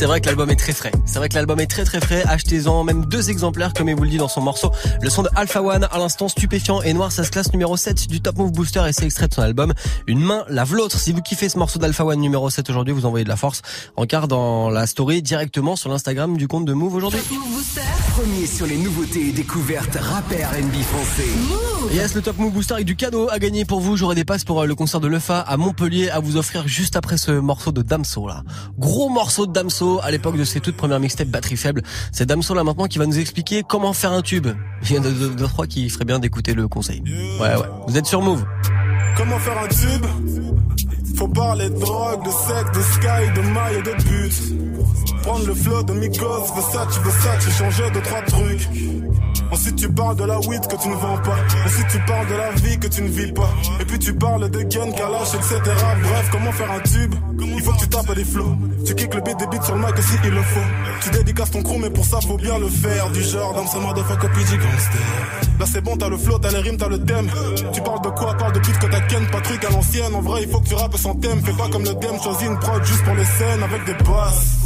[0.00, 0.92] C'est vrai que l'album est très frais.
[1.04, 2.22] C'est vrai que l'album est très très frais.
[2.26, 4.70] Achetez-en même deux exemplaires comme il vous le dit dans son morceau.
[5.02, 8.08] Le son de Alpha One à l'instant stupéfiant et noir, ça se classe numéro 7
[8.08, 9.74] du Top Move Booster et c'est extrait de son album
[10.06, 10.98] Une main lave l'autre.
[10.98, 13.60] Si vous kiffez ce morceau d'Alpha One numéro 7 aujourd'hui, vous envoyez de la force
[13.94, 17.20] en quart dans la story directement sur l'Instagram du compte de Move aujourd'hui.
[18.16, 21.69] Premier sur les nouveautés et découvertes rappeurs français.
[21.88, 23.96] Yes, le Top Move Booster avec du cadeau à gagner pour vous.
[23.96, 26.94] J'aurai des passes pour euh, le concert de Lefa à Montpellier à vous offrir juste
[26.94, 28.44] après ce morceau de Damso là.
[28.78, 31.82] Gros morceau de Damso à l'époque de ses toutes premières mixtapes batterie faible.
[32.12, 34.46] C'est Damso là maintenant qui va nous expliquer comment faire un tube.
[34.84, 37.02] Il y en a deux, trois qui ferait bien d'écouter le conseil.
[37.40, 37.68] Ouais ouais.
[37.88, 38.44] Vous êtes sur Move.
[39.16, 40.06] Comment faire un tube?
[41.16, 45.22] Faut parler de drogue, de sexe, de sky, de maille et de but.
[45.22, 48.68] Prendre le flow de Migos, Versace, Versace, changer de trois trucs.
[49.52, 51.36] Ensuite tu parles de la weed que tu ne vends pas.
[51.66, 53.50] Ensuite tu parles de la vie que tu ne vis pas.
[53.80, 55.60] Et puis tu parles de gun, kalash, etc.
[56.02, 57.14] Bref, comment faire un tube?
[57.40, 58.56] Il faut que tu tapes des flows.
[58.86, 60.60] Tu kicks le beat des beats sur le mic si il le faut.
[61.02, 63.10] Tu dédicaces ton crew, mais pour ça faut bien le faire.
[63.10, 65.00] Du genre dans ce motherfucker PG gangster.
[65.58, 67.28] Là c'est bon, t'as le flow, t'as les rimes, t'as le thème.
[67.72, 68.34] Tu parles de quoi?
[68.34, 70.14] Parle de beat que t'as ken, pas truc à l'ancienne.
[70.14, 71.42] En vrai, il faut que tu rappes sans thème.
[71.44, 74.58] Fais pas comme le game, choisis une prod juste pour les scènes avec des basses.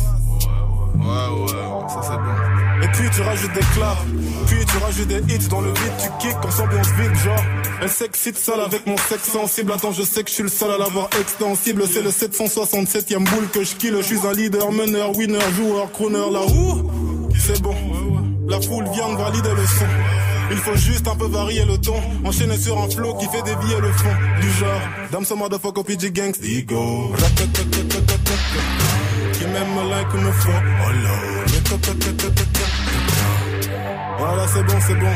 [0.95, 2.64] Ouais, ouais, ça c'est bon.
[2.85, 4.03] Et puis tu rajoutes des claps,
[4.47, 7.45] puis tu rajoutes des hits dans le beat, tu kicks comme ambiance vide, genre.
[7.81, 9.73] Elle s'excite seule avec mon sexe sensible.
[9.73, 11.85] Attends, je sais que je suis le seul à l'avoir extensible.
[11.91, 13.97] C'est le 767ème boule que je kill.
[13.97, 16.91] Je suis un leader, meneur, winner, joueur, crooner, là où
[17.39, 17.75] C'est bon.
[18.49, 19.87] La foule vient de valider le son.
[20.51, 21.97] Il faut juste un peu varier le ton.
[22.25, 24.15] Enchaîner sur un flow qui fait dévier le fond.
[24.43, 27.13] Du genre, dame some motherfucker PG gangs, ego.
[29.33, 30.07] Qui m'aime like.
[31.77, 32.74] Oh
[34.27, 35.15] Voilà, c'est bon, c'est bon.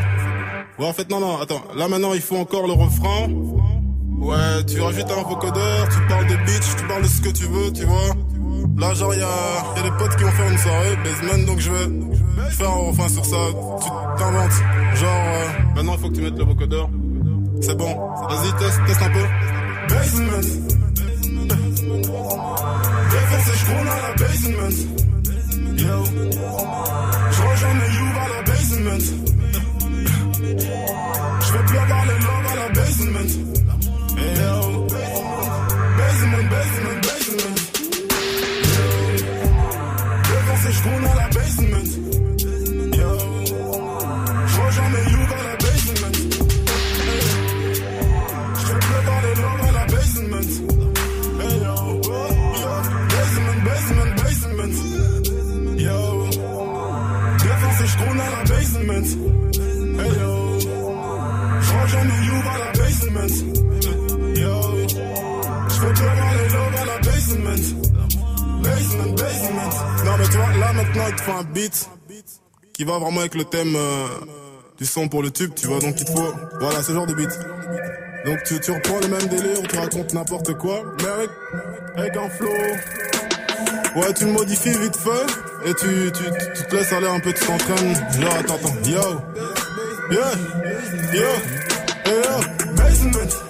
[0.78, 1.62] Ouais, en fait, non, non, attends.
[1.74, 3.28] Là, maintenant, il faut encore le refrain.
[4.20, 7.44] Ouais, tu rajoutes un vocodeur, tu parles de bitch, tu parles de ce que tu
[7.44, 8.14] veux, tu vois.
[8.76, 9.20] Là, genre, y'a
[9.76, 12.88] y a des potes qui vont faire une soirée, basement, donc je vais faire un
[12.88, 13.36] refrain sur ça.
[13.82, 14.52] Tu t'inventes.
[14.94, 16.88] Genre, euh, maintenant, il faut que tu mettes le vocodeur.
[17.60, 17.94] C'est bon.
[18.28, 19.24] Vas-y, teste, teste un peu.
[19.88, 20.42] Basement.
[23.10, 24.70] Je à la basement.
[27.30, 27.97] Je
[28.58, 28.98] basement.
[31.40, 32.18] Je vais avoir les
[32.56, 33.30] la basement.
[34.16, 34.67] Yo.
[70.04, 71.90] Non, mais tu vois, là maintenant, il te faut un beat
[72.72, 74.06] qui va vraiment avec le thème euh,
[74.78, 75.80] du son pour le tube, tu vois.
[75.80, 77.30] Donc il te faut, voilà, ce genre de beat.
[78.24, 81.30] Donc tu, tu reprends le même délire, tu racontes n'importe quoi, mais avec,
[81.96, 82.14] avec.
[83.96, 87.32] Ouais, tu le modifies vite fait, et tu, tu, tu, te laisses aller un peu,
[87.32, 87.94] tu t'entraînes.
[88.20, 89.00] Genre, attends, attends, yo,
[90.10, 90.32] yeah,
[91.12, 91.22] yo,
[92.04, 93.47] hey, yo,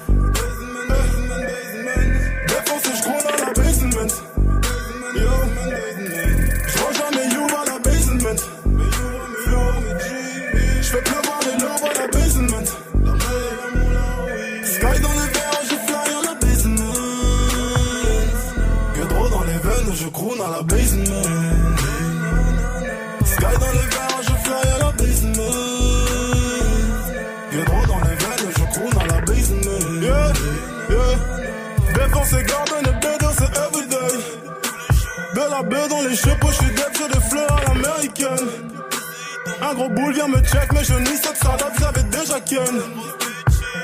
[39.89, 42.81] Gros boule vient me check, mais je nie cette salade, j'avais déjà ken.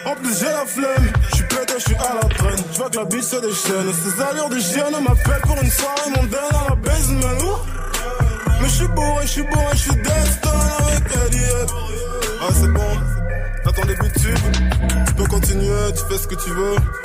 [0.05, 2.59] En plus j'ai la flemme, je suis pété, je suis à la traîne.
[2.73, 3.93] Je vois que la biche se déchaîne.
[3.93, 7.59] Ces allures de chien m'appellent pour une soirée mondaine à la basement.
[8.61, 11.67] Mais je suis bourré, je suis bourré, je suis destin avec Elliot.
[12.43, 12.99] Ah c'est bon,
[13.64, 14.38] t'as ton début de tube.
[15.07, 17.04] Tu peux continuer, tu fais ce que tu veux.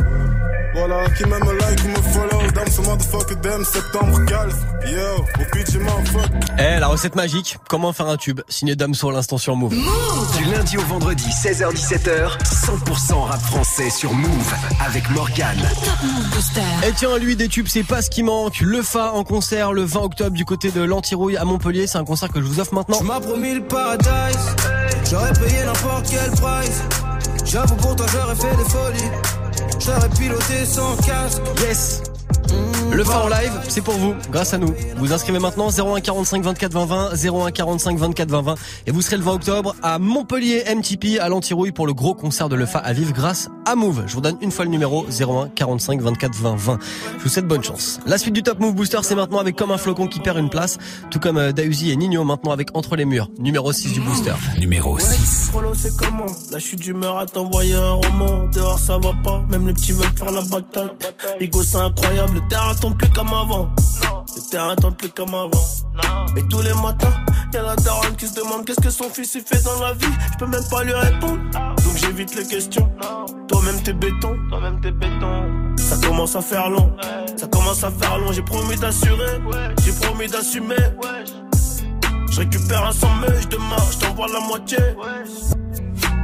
[0.80, 2.52] Voilà, qui m'aime like ou me follow.
[2.54, 4.52] Damn, ce motherfucker, damn, septembre, calme.
[4.86, 6.40] Yo, au pitch, motherfucker.
[6.58, 7.58] Eh, la recette magique.
[7.68, 8.42] Comment faire un tube?
[8.48, 9.76] Signé Damso à l'instant sur Move.
[10.38, 14.54] Du lundi au vendredi, 16h-17h, 100% rap français sur Move
[14.86, 15.60] avec Morgane.
[16.88, 18.62] Et tiens, lui, des tubes, c'est pas ce qui manque.
[18.62, 21.88] Le Fa en concert le 20 octobre du côté de l'Antirouille à Montpellier.
[21.88, 22.98] C'est un concert que je vous offre maintenant.
[22.98, 24.56] Tu m'as promis le paradise,
[25.10, 26.84] j'aurais payé n'importe quel price.
[27.46, 29.12] J'avoue pour toi j'aurais fait des folies,
[29.80, 31.42] j'aurais piloté sans casque.
[31.62, 32.09] Yes
[32.92, 34.74] Le fa en live, c'est pour vous, grâce à nous.
[34.98, 38.56] Vous inscrivez maintenant 01 45 24 20 20, 01 45 24 20 20
[38.88, 42.50] et vous serez le 20 octobre à Montpellier MTP à l'Antirouille pour le gros concert
[42.50, 44.04] de Le Fa à vivre grâce à Move.
[44.08, 46.80] Je vous donne une fois le numéro 01 45 24 20 20.
[47.18, 48.00] Je vous souhaite bonne chance.
[48.06, 50.50] La suite du Top Move Booster, c'est maintenant avec Comme un flocon qui perd une
[50.50, 50.78] place,
[51.12, 54.34] tout comme euh, Dausi et Nino maintenant avec Entre les murs, numéro 6 du Booster.
[54.60, 55.50] Numéro 6.
[55.52, 58.48] Frollo, c'est comment Là, je suis d'humeur à t'envoyer un roman.
[58.54, 59.44] Dehors, ça va pas.
[59.50, 60.90] Même les petits veulent faire la bataille.
[61.40, 62.39] Ego, c'est incroyable.
[62.40, 63.70] Le terrain tombe plus comme avant.
[64.34, 65.50] Le terrain tombe plus comme avant.
[66.38, 67.12] Et tous les matins,
[67.54, 70.08] y'a la daronne qui se demande qu'est-ce que son fils il fait dans la vie.
[70.32, 71.42] Je peux même pas lui répondre.
[71.52, 72.90] Donc j'évite les questions.
[73.50, 74.38] Toi-même t'es béton.
[74.50, 75.76] Toi-même t'es béton.
[75.78, 76.96] Ça commence à faire long.
[77.36, 78.32] Ça commence à faire long.
[78.32, 79.42] J'ai promis d'assurer.
[79.84, 80.78] J'ai promis d'assumer.
[82.32, 83.10] Je récupère un sans
[83.42, 84.78] je demain, je t'envoie la moitié.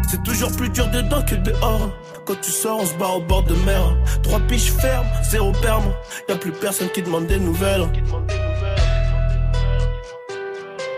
[0.10, 1.90] C'est toujours plus dur dedans que dehors.
[2.26, 3.96] Quand tu sors, on se bat au bord de mer.
[4.24, 5.94] Trois piches fermes, zéro perme.
[6.28, 7.88] Y'a plus personne qui demande des nouvelles.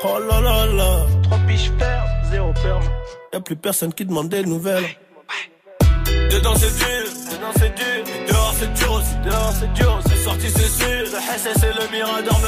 [0.06, 1.06] Oh là là là.
[1.24, 2.84] Trois piches fermes, zéro perme.
[3.34, 4.86] Y'a plus personne qui demande des nouvelles.
[6.32, 8.06] Dedans c'est dur, dedans c'est dur.
[8.30, 10.00] Dehors c'est dur aussi, dehors c'est dur.
[10.06, 10.07] C'est
[10.40, 10.88] c'est sûr.
[10.88, 12.40] Le SS et le Mirador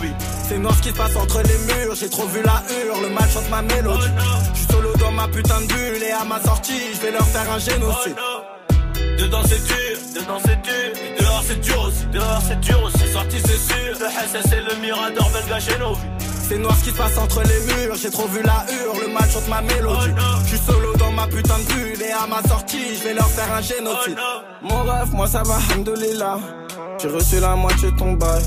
[0.00, 0.12] vies.
[0.48, 3.08] C'est noir ce qui se passe entre les murs, j'ai trop vu la hurle, le
[3.08, 4.06] mal chante ma mélodie.
[4.52, 7.26] Je suis solo dans ma putain de bulle et à ma sortie, je vais leur
[7.26, 8.16] faire un génocide.
[9.18, 11.16] Dedans c'est dur, dedans c'est dur.
[11.16, 12.98] Et dehors c'est dur aussi, dehors c'est dur aussi.
[12.98, 13.98] C'est sûr.
[13.98, 16.06] Le SS et le Mirador veulent gâcher nos vies.
[16.48, 19.12] C'est noir ce qui se passe entre les murs, j'ai trop vu la hurle, le
[19.12, 20.10] mal chante ma mélodie.
[20.44, 23.50] Je suis solo ma putain de bulle et à ma sortie, je vais leur faire
[23.52, 24.18] un génocide.
[24.62, 26.38] Mon rêve, moi ça va, hamdoulilah.
[27.00, 28.42] J'ai reçu la moitié de ton bail.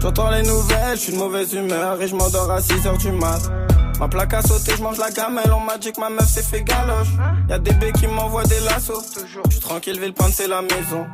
[0.00, 3.42] J'entends les nouvelles, je suis de mauvaise humeur et je m'endors à 6h du mat.
[3.98, 6.42] Ma plaque a sauté, je mange la gamelle, on m'a dit que ma meuf s'est
[6.42, 7.08] fait galoche.
[7.48, 9.14] Y'a des bébés qui m'envoient des lassos.
[9.16, 11.06] Je suis tranquille, ville c'est la maison.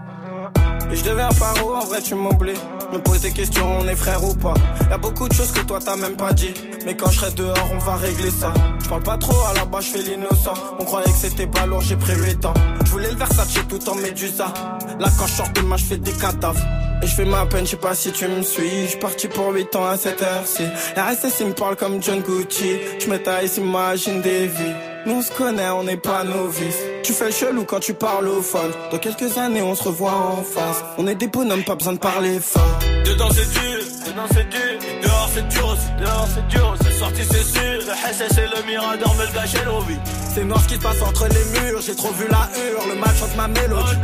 [0.90, 2.58] Et je deviens paro, en vrai tu m'oublies.
[2.92, 4.54] Me pose des questions, on est frère ou pas.
[4.90, 6.52] Y'a beaucoup de choses que toi t'as même pas dit.
[6.84, 8.52] Mais quand je serai dehors, on va régler ça.
[8.82, 10.54] Je parle pas trop, à la base je fais l'innocent.
[10.80, 12.54] On croyait que c'était pas lourd, j'ai pris 8 ans.
[12.84, 14.52] Je voulais le Versace tout en médusa.
[14.98, 16.60] Là quand je sors de je fais des cadavres.
[17.02, 18.82] Et je fais ma peine, je sais pas si tu me suis.
[18.84, 20.62] Je suis parti pour 8 ans à cette heure-ci.
[20.94, 22.78] La RSS il me parle comme John Gucci.
[23.00, 24.74] Je me taille, s'imagine des vies.
[25.04, 26.78] Nous on se connaît, on n'est pas novices.
[27.02, 28.70] Tu fais le chelou quand tu parles au phone.
[28.92, 30.84] Dans quelques années, on se revoit en face.
[30.96, 32.78] On est des bonhommes, pas besoin de parler fort.
[33.04, 34.78] Dedans c'est dur, dedans c'est dur.
[35.02, 36.76] Dehors c'est dur aussi, dehors c'est dur.
[36.84, 37.62] C'est sorti, c'est sûr.
[37.62, 39.98] Le SS et le Mirador veulent gâcher nos vies.
[40.32, 41.80] C'est noir ce qui se passe entre les murs.
[41.84, 43.96] J'ai trop vu la hurle, le mal chante ma mélodie.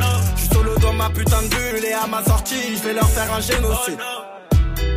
[0.53, 3.41] Solo dans ma putain de bulle et à ma sortie, je vais leur faire un
[3.41, 3.99] génocide.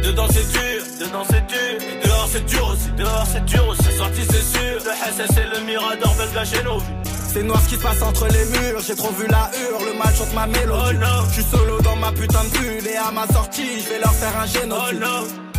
[0.04, 1.88] Dedans c'est dur, dedans c'est dur.
[1.88, 3.84] Et dehors c'est dur aussi, dehors c'est dur aussi.
[3.84, 4.80] C'est sorti, c'est sûr.
[4.86, 6.86] Le SS et le Mirador veulent gâcher nos vies.
[7.34, 9.98] C'est noir ce qui se passe entre les murs, j'ai trop vu la hurle, le
[9.98, 10.98] mal chante ma mélodie.
[11.30, 14.14] Je suis solo dans ma putain de bulle et à ma sortie, je vais leur
[14.14, 15.00] faire un génocide.
[15.00, 15.51] Top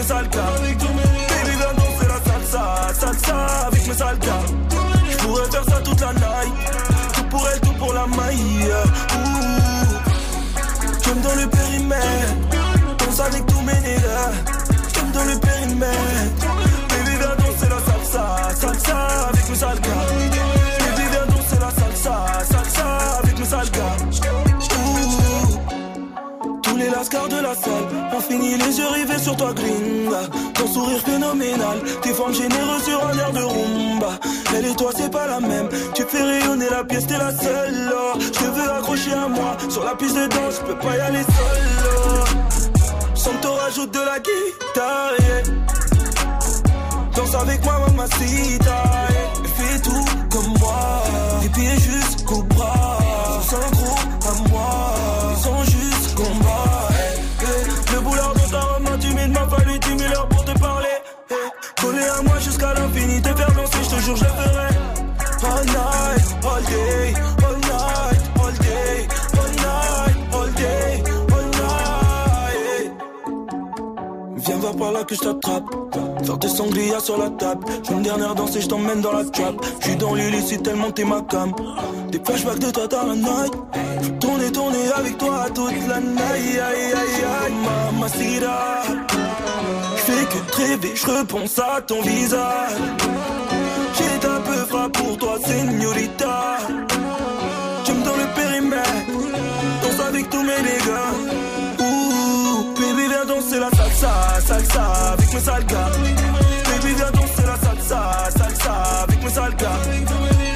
[0.00, 3.36] mes Baby viens danser la salsa, salsa
[3.66, 4.18] Avec mes sales
[5.10, 6.54] Je pourrais faire ça toute la night.
[7.14, 8.66] Tout pour elle, tout pour la maille.
[9.14, 9.90] Ouh,
[11.02, 12.34] tu me donnes le périmètre.
[12.98, 14.30] Danse avec tous mes nègres
[14.92, 16.46] Tu me donnes le périmètre.
[16.88, 18.24] Baby viens danser la salsa,
[18.54, 22.14] salsa Avec mes sales Baby viens danser la salsa,
[22.50, 22.86] salsa
[23.22, 23.70] Avec mes sales
[26.62, 27.89] tous les lascars de la salle
[28.40, 30.28] les yeux rivés sur toi, gringa.
[30.54, 34.18] Ton sourire phénoménal, tes formes généreuses sur un air de rumba.
[34.56, 35.68] Elle et toi, c'est pas la même.
[35.94, 37.92] Tu fais rayonner la pièce, t'es la seule.
[38.18, 39.56] Je te veux accrocher à moi.
[39.68, 43.14] Sur la piste de danse, je peux pas y aller seul.
[43.14, 45.12] Sans t'aura rajoute de la guitare.
[47.14, 48.64] Danse avec moi, mamacita.
[48.64, 49.30] Yeah.
[49.56, 51.02] Fais tout comme moi.
[51.42, 52.98] Des pieds jusqu'au bras.
[53.48, 54.19] Sans gros
[62.60, 64.68] jusqu'à l'infini, te faire danser, je jure, je ferai.
[65.42, 67.14] All night, all day.
[74.36, 75.64] Viens voir par là que je t'attrape.
[76.24, 77.64] Faire des sangliers sur la table.
[77.86, 79.54] Je une dernière danse et je t'emmène dans la trap.
[79.80, 81.52] Je suis dans l'illicite tellement t'es ma cam.
[82.10, 83.52] Des flashbacks de toi dans la night.
[84.02, 86.20] Je tourner, tourner avec toi toute la night.
[86.32, 87.52] Aïe, aïe, aïe, aïe,
[87.92, 89.29] mamacita.
[90.10, 92.72] Fais que rêver, je repense à ton visage.
[93.94, 96.56] J'ai un peu frappe pour toi, señorita.
[97.84, 98.90] J'aime dans le périmètre,
[99.82, 101.10] danse avec tous mes dégâts.
[101.78, 104.12] Ouh, baby, viens danser la salsa,
[104.46, 104.82] salsa
[105.12, 105.90] avec mes sales gars.
[106.64, 108.00] Baby, viens danser la salsa,
[108.36, 109.80] salsa avec mes sales gars.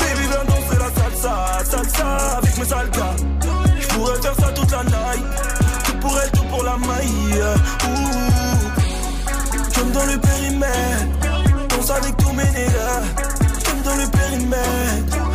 [0.01, 1.35] Baby, viens danser la salsa,
[1.71, 3.17] salsa avec mes sales gars.
[3.79, 5.25] J'pourrais faire ça toute la night,
[5.85, 7.43] tout pour elle, tout pour la maille.
[7.87, 8.24] Ouh,
[9.95, 13.03] dans le périmètre, danse avec tous mes nègres.
[13.85, 15.34] Dans le périmètre,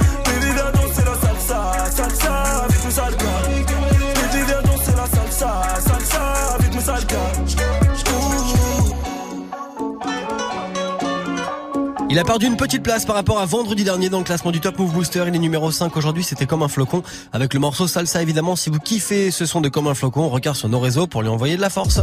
[12.12, 14.60] Il a perdu une petite place par rapport à vendredi dernier dans le classement du
[14.60, 15.26] Top Move Booster.
[15.28, 16.24] Il est numéro 5 aujourd'hui.
[16.24, 17.04] C'était comme un flocon
[17.34, 18.56] avec le morceau Salsa évidemment.
[18.56, 21.22] Si vous kiffez ce son de comme un flocon, on regarde sur nos réseaux pour
[21.22, 22.02] lui envoyer de la force.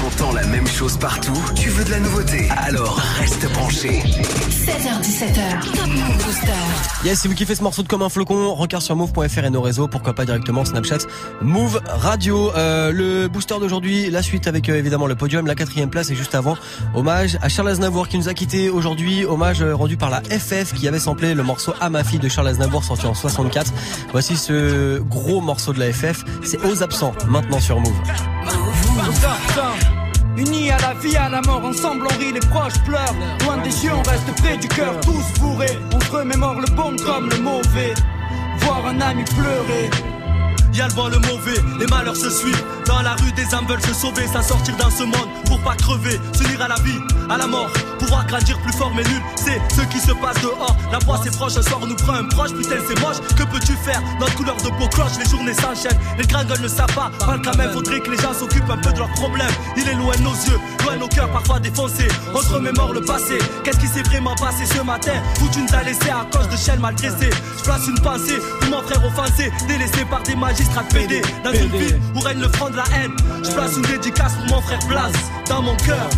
[0.00, 2.48] T'entends la même chose partout Tu veux de la nouveauté?
[2.56, 4.00] Alors reste branché.
[4.00, 7.04] 16h17h, Top Move Booster.
[7.04, 9.60] Yes, si vous kiffez ce morceau de comme un flocon, regarde sur move.fr et nos
[9.60, 9.86] réseaux.
[9.86, 11.00] Pourquoi pas directement Snapchat,
[11.42, 12.52] Move Radio.
[12.56, 16.14] Euh, le booster d'aujourd'hui, la suite avec euh, évidemment le podium, la quatrième place et
[16.14, 16.56] juste avant,
[16.94, 19.26] hommage à Charles Aznavour qui nous a quitté aujourd'hui.
[19.26, 22.28] Hommage euh, rendu par la FF qui avait samplé le morceau à ma fille de
[22.28, 23.72] Charles Aznavour sorti en 64.
[24.12, 26.24] Voici ce gros morceau de la FF.
[26.44, 27.92] C'est aux absents maintenant sur Move.
[30.36, 33.14] Unis à la vie, à la mort, ensemble on rit, les proches pleurent.
[33.44, 35.78] Loin des yeux, on reste près du cœur, tous bourrés.
[35.92, 37.94] On se remémore le bon comme le mauvais.
[38.58, 39.90] Voir un ami pleurer.
[40.74, 42.64] Y'a le bon, le mauvais, les malheurs se suivent.
[42.86, 45.74] Dans la rue, des âmes veulent se sauver, s'en sortir dans ce monde pour pas
[45.76, 46.98] crever, s'unir à la vie,
[47.28, 47.70] à la mort.
[47.98, 50.74] Pouvoir grandir plus fort, mais nul, c'est ce qui se passe dehors.
[50.90, 53.18] La voix c'est proche, un soir nous prend un proche, putain c'est moche.
[53.36, 55.98] Que peux-tu faire Notre couleur de peau cloche, les journées s'enchaînent.
[56.18, 58.92] Les gringoles ne savent pas, parle quand même, faudrait que les gens s'occupent un peu
[58.92, 59.52] de leurs problèmes.
[59.76, 62.08] Il est loin de nos yeux, loin de nos cœurs, parfois défoncés.
[62.34, 65.12] On se remémore le passé, qu'est-ce qui s'est vraiment passé ce matin
[65.42, 67.30] Où tu nous as laissé à cause de chaînes mal dressées.
[67.58, 70.34] Je place une pensée pour mon frère offensé, délaissé par des
[70.90, 71.22] PD.
[71.44, 74.56] Dans une ville où règne le front de la haine, je place une dédicace pour
[74.56, 75.12] mon frère Blas,
[75.48, 76.08] dans mon cœur.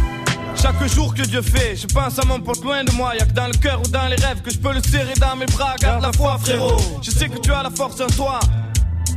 [0.55, 3.14] Chaque jour que Dieu fait, je pense à mon pote loin de moi.
[3.18, 5.36] Y'a que dans le cœur ou dans les rêves que je peux le serrer dans
[5.36, 5.74] mes bras.
[5.80, 6.76] Garde la foi, frérot.
[7.03, 8.40] Je sais que tu as la force en toi.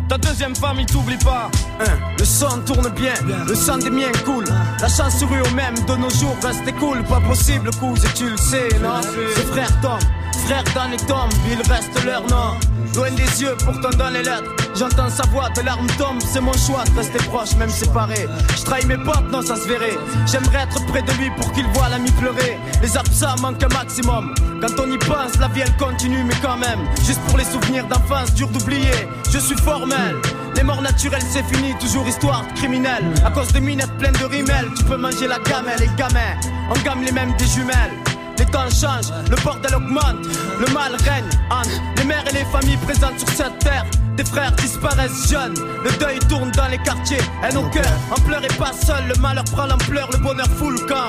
[0.09, 1.49] Ta deuxième famille t'oublie pas.
[1.81, 3.13] Hein, le son tourne bien,
[3.45, 4.45] le sang des miens coule.
[4.79, 7.03] La chance sourit au même de nos jours reste cool.
[7.03, 9.01] Pas possible, cousin, tu le sais, non?
[9.35, 9.99] C'est frère Tom,
[10.45, 12.57] frère dans les tombes, il reste leur nom.
[12.97, 14.55] Loin des yeux, pourtant dans les lettres.
[14.73, 18.25] J'entends sa voix, de larmes tombent, c'est mon choix de rester proche, même séparé.
[18.57, 19.99] Je trahis mes potes, non, ça se verrait.
[20.25, 22.57] J'aimerais être près de lui pour qu'il voit l'ami pleurer.
[22.81, 24.33] Les absents manquent un maximum.
[24.59, 26.79] Quand on y pense, la vie elle continue, mais quand même.
[27.05, 29.07] Juste pour les souvenirs d'enfance, dur d'oublier.
[29.31, 30.15] Je suis formel.
[30.55, 33.13] Les morts naturelles, c'est fini, toujours histoire de criminel.
[33.23, 36.35] À cause de minettes pleines de rimel, tu peux manger la gamelle, les gamins.
[36.71, 38.16] On gamme les mêmes des jumelles.
[38.37, 40.25] Les temps changent, le bordel augmente,
[40.59, 43.85] le mal règne entre les mères et les familles présentes sur cette terre.
[44.15, 48.47] Des frères disparaissent jeunes, le deuil tourne dans les quartiers, et nos cœurs en pleurez
[48.57, 51.07] pas seul, le malheur prend l'ampleur, le bonheur fout le camp.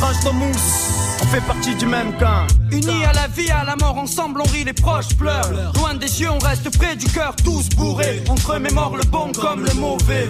[0.00, 2.46] Range ton mousse, on fait partie du même camp.
[2.70, 5.72] Unis à la vie, à la mort, ensemble on rit, les proches pleurent.
[5.74, 8.22] Loin des yeux, on reste près du cœur, tous bourrés.
[8.28, 10.28] On se remémore le bon comme le mauvais.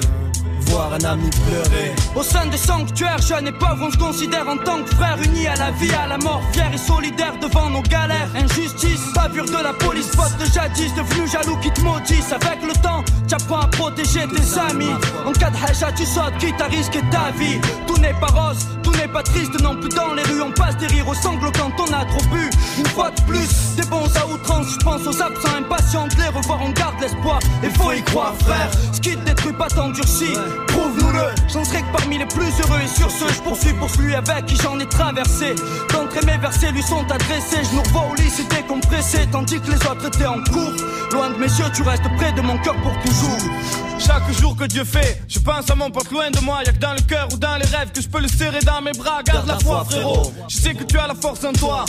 [0.71, 1.93] Voir un ami pleurer.
[2.15, 5.49] Au sein des sanctuaires, jeunes et pauvres, on se considère en tant que frères unis
[5.49, 8.31] à la vie, à la mort, fiers et solidaires devant nos galères.
[8.37, 12.33] Injustice, bavure de la police, faute de jadis, devenu jaloux qui te maudissent.
[12.33, 14.95] Avec le temps, tu apprends à protéger tes amis.
[15.27, 17.61] En cas de haja, tu sautes, quitte à risquer ta vie.
[17.87, 20.77] Tout n'est pas rose, tout n'est pas triste, non plus dans les rues, on passe
[20.77, 22.49] des rires aux sanglots quand on a trop bu.
[22.79, 26.29] Une fois de plus, des bons à outrance, je pense aux absents impatients de les
[26.29, 27.41] revoir, on garde l'espoir.
[27.63, 28.71] Et faut y croire, frère.
[28.93, 30.37] Ce qui te détruit pas t'endurcit.
[30.69, 31.27] Prouve-nous-le.
[31.53, 34.47] J'en serai que parmi les plus heureux et sur ce, je poursuis pour celui avec
[34.47, 35.55] qui j'en ai traversé.
[35.93, 37.63] D'entrée mes versets lui sont adressés.
[37.71, 40.73] Je nous revois au lycée décompressé, tandis que les autres étaient en cours.
[41.13, 43.39] Loin de mes yeux, tu restes près de mon cœur pour toujours.
[43.99, 46.61] Chaque jour que Dieu fait, je pense à mon pote loin de moi.
[46.65, 48.81] Y'a que dans le cœur ou dans les rêves que je peux le serrer dans
[48.81, 49.23] mes bras.
[49.23, 50.33] Garde la foi, frérot.
[50.49, 51.85] Je sais que tu as la force en toi.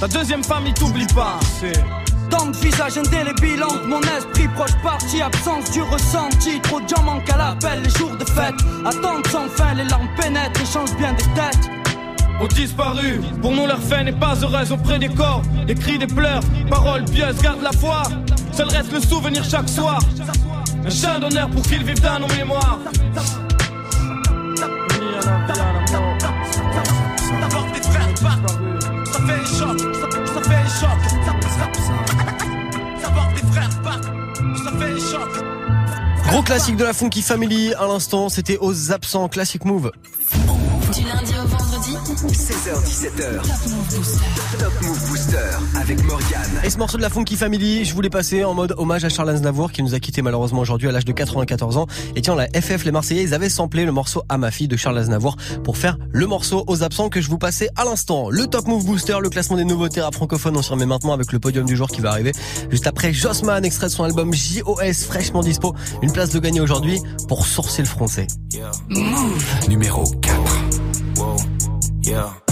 [0.00, 1.38] Ta deuxième famille t'oublie pas.
[2.30, 6.60] Tant de visages indélébiles entre mon esprit proche parti, absence du ressenti.
[6.62, 8.54] Trop de gens manquent à l'appel les jours de fête.
[8.84, 11.70] Attendre sans fin, les larmes pénètrent et changent bien des têtes.
[12.40, 15.42] Aux disparus, pour nous leur fin n'est pas heureuse auprès des corps.
[15.66, 18.02] Des cris, des pleurs, paroles pieuses, garde la foi.
[18.52, 19.98] Seul reste le souvenir chaque soir.
[20.84, 22.78] Un chien d'honneur pour qu'ils vivent dans nos mémoires.
[29.06, 31.15] Ça fait un choc, ça, ça fait un choc.
[36.28, 39.92] Gros classique de la Funky Family à l'instant, c'était aux absents Classic Move.
[42.16, 43.42] 16h17h.
[44.58, 45.36] Top Move Booster
[45.78, 46.60] avec Morgane.
[46.64, 49.28] Et ce morceau de la Funky Family, je voulais passer en mode hommage à Charles
[49.28, 51.86] Aznavour qui nous a quitté malheureusement aujourd'hui à l'âge de 94 ans.
[52.14, 54.78] Et tiens, la FF, les Marseillais, ils avaient samplé le morceau à ma fille de
[54.78, 58.30] Charles Aznavour pour faire le morceau aux absents que je vous passais à l'instant.
[58.30, 61.32] Le Top Move Booster, le classement des nouveautés rap francophones, on s'y remet maintenant avec
[61.32, 62.32] le podium du jour qui va arriver.
[62.70, 65.74] Juste après Jossman, extrait de son album JOS, fraîchement dispo.
[66.00, 66.98] Une place de gagner aujourd'hui
[67.28, 68.26] pour sourcer le français.
[69.68, 70.40] Numéro 4.
[71.18, 71.36] Wow,
[72.06, 72.45] yeah.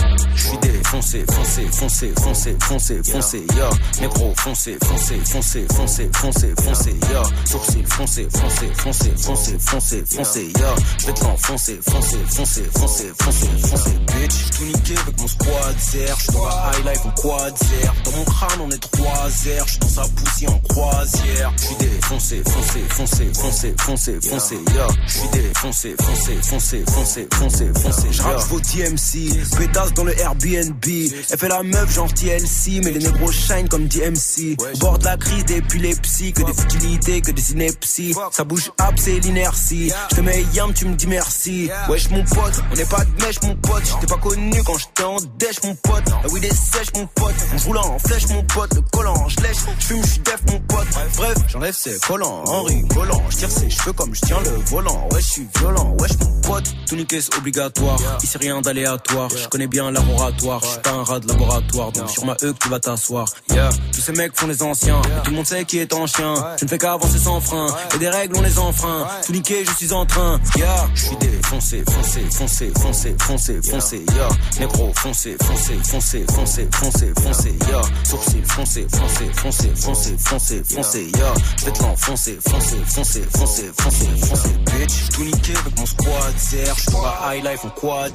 [0.94, 3.70] Défoncé, foncé, foncé, foncé, foncé, foncé, yeah.
[4.00, 7.22] Négro, foncé, foncé, foncé, foncé, foncé, foncé, yeah.
[7.46, 10.74] Sourcil, foncé, foncé, foncé, foncé, foncé, foncé, yeah.
[10.98, 14.34] J'vais te l'enfoncer, foncé, foncé, foncé, foncé, foncé, bitch.
[14.34, 16.16] J'suis tout niqué avec mon squad zer.
[16.16, 17.94] J'suis dans la high life en quad zer.
[18.04, 19.64] Dans mon crâne, on est trois zer.
[19.66, 21.52] J'suis dans sa poussière en croisière.
[21.56, 24.86] J'suis défoncé, foncé, foncé, foncé, foncé, foncé, yeah.
[25.08, 30.83] J'suis défoncé, foncé, foncé, foncé, foncé, foncé, J'rappe vos DMC, pétasse dans le Airbnb.
[30.86, 34.56] Elle fait la meuf genre TLC, mais les négros shine comme DMC.
[34.74, 38.14] Au bord de la crise d'épilepsie, que des futilités, que des inepties.
[38.30, 39.90] Ça bouge up, c'est l'inertie.
[40.10, 41.70] Je te mets yam, tu me dis merci.
[41.88, 43.82] Wesh mon pote, on n'est pas de mèche mon pote.
[43.84, 46.04] J'étais pas connu quand j'étais en dèche mon pote.
[46.22, 47.34] La weed est sèche mon pote.
[47.54, 48.74] On roule en flèche mon pote.
[48.74, 50.86] Le collant, je lèche, je fume, je def mon pote.
[51.16, 53.22] Bref, j'enlève ses collants en rigolant.
[53.30, 55.08] Je tire ses cheveux comme je tiens le volant.
[55.12, 56.74] Ouais, je suis violent, wesh mon pote.
[56.86, 57.98] Tout niquer c'est obligatoire.
[58.22, 59.30] Ici rien d'aléatoire.
[59.30, 60.62] Je connais bien laboratoire.
[60.74, 61.92] Je suis pas un rat de laboratoire.
[61.92, 63.28] Donc sur ma E que tu vas t'asseoir.
[63.50, 65.00] Yeah, tous ces mecs font les anciens.
[65.02, 66.34] Et tout le monde sait qui est en chien.
[66.58, 67.68] Je ne fais qu'avancer sans frein.
[67.94, 69.06] Et des règles on les enfreint.
[69.24, 70.40] Tout niquer, je suis en train.
[70.56, 74.04] Yeah, je suis défoncé, foncé, foncé, foncé, foncé, foncé.
[74.14, 77.54] Yeah, négro, foncé, foncé, foncé, foncé, foncé, foncé.
[77.68, 81.10] Yeah, sourcil, foncé, foncé, foncé, foncé, foncé, foncé.
[81.16, 85.08] Yeah, je vais te l'enfoncer, foncé, foncé, foncé, foncé, foncé, bitch.
[85.14, 86.34] Tout niqué avec mon squad.
[86.36, 88.12] J'suis dans la high life en quad.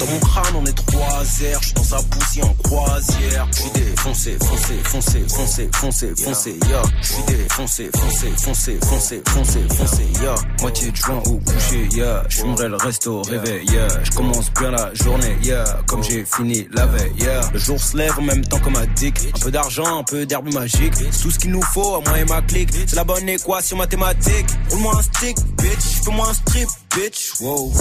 [0.00, 1.22] Dans mon crâne on est trois.
[1.22, 3.46] J'suis dans sa poussière en croisière.
[3.52, 6.58] J'suis défoncé, foncé, foncé, foncé, foncé, foncé.
[6.68, 10.06] Yeah, j'suis défoncé, foncé, foncé, foncé, foncé, foncé.
[10.20, 11.88] Yeah, moitié de joint au coucher.
[11.92, 13.66] Yeah, j'fumerai le resto réveil.
[13.70, 15.36] Yeah, j'commence bien la journée.
[15.42, 17.12] Yeah, comme j'ai fini la veille.
[17.18, 19.18] Yeah, le jour se lève en même temps comme un dick.
[19.34, 20.94] Un peu d'argent, un peu d'herbe magique.
[21.22, 22.70] Tout ce qu'il nous faut à moi et ma clique.
[22.86, 24.46] C'est la bonne équation mathématique.
[24.70, 26.02] Roule-moi un stick, bitch.
[26.04, 27.40] Fais-moi un strip, bitch.
[27.40, 27.72] Wow.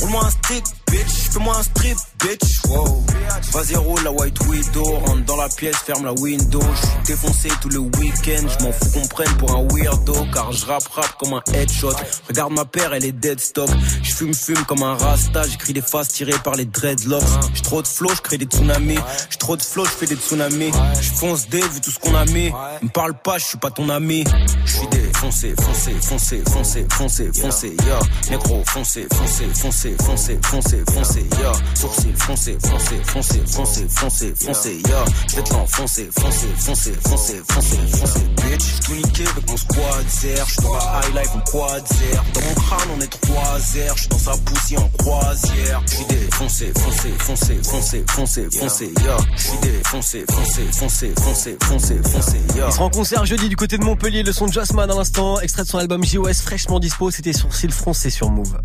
[0.00, 1.30] Roule-moi un stick, bitch.
[1.32, 2.66] Fais-moi un strip, bitch.
[2.68, 3.04] Wow.
[3.52, 4.84] Vas-y, roule la white widow.
[4.84, 6.60] Rentre dans la pièce, ferme la window.
[6.60, 8.46] J'suis défoncé tout le week-end.
[8.58, 10.14] J'm'en fous qu'on prenne pour un weirdo.
[10.32, 11.94] Car j'rappe rap comme un headshot.
[12.28, 13.70] Regarde ma paire, elle est dead stock.
[14.02, 15.42] J'fume, fume comme un rasta.
[15.46, 17.22] J'écris des faces tirées par les dreadlocks.
[17.54, 18.98] J'ai trop de flow, j'crée des tsunamis.
[19.30, 20.72] J'ai trop de flow, j'fais des tsunamis.
[21.00, 22.50] J'fonce des vu tout ce qu'on a mis.
[22.82, 24.24] Me parle pas, j'suis pas ton ami.
[24.64, 24.86] J'suis
[25.26, 27.98] défoncé, foncé, foncé, foncé, foncé, foncé, yeah.
[28.30, 31.52] Négro, foncé, foncé, foncé, foncé, foncé, foncé, yeah.
[31.74, 35.04] Sourcil, foncé, foncé, foncé, foncé, foncé, foncé, yeah.
[35.28, 38.62] J'vais te l'enfoncer, foncé, foncé, foncé, foncé, foncé, bitch.
[38.62, 40.46] J'suis tout niqué avec mon squad zer.
[40.46, 42.24] J'suis dans la high life en quad zer.
[42.34, 43.96] Dans mon crâne on est trois zer.
[43.96, 45.82] J'suis dans sa poussière en croisière.
[45.86, 49.16] J'suis défoncé, foncé, foncé, foncé, foncé, foncé, yeah.
[49.36, 52.66] J'suis défoncé, foncé, foncé, foncé, foncé, foncé, yeah.
[52.68, 55.15] Il sera en concert jeudi du côté de Montpellier, le son de Jasmine à l'instant,
[55.42, 58.58] extrait de son album JOS fraîchement dispo, c'était Sourcil français sur Move.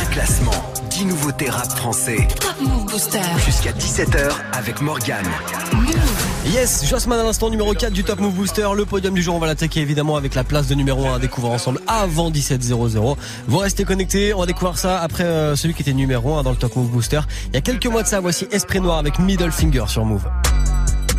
[0.00, 0.52] Un classement,
[0.90, 2.26] 10 nouveautés rap français.
[2.40, 3.20] Top Move Booster.
[3.44, 5.26] Jusqu'à 17h avec Morgane.
[6.46, 8.66] Yes, Jossman à l'instant numéro 4 du Top Move Booster.
[8.74, 11.18] Le podium du jour, on va l'attaquer évidemment avec la place de numéro 1 à
[11.18, 13.16] découvrir ensemble avant 17.00.
[13.48, 16.50] Vous restez connectés, on va découvrir ça après euh, celui qui était numéro 1 dans
[16.50, 17.20] le Top Move Booster.
[17.48, 20.24] Il y a quelques mois de ça, voici Esprit Noir avec Middle Finger sur Move.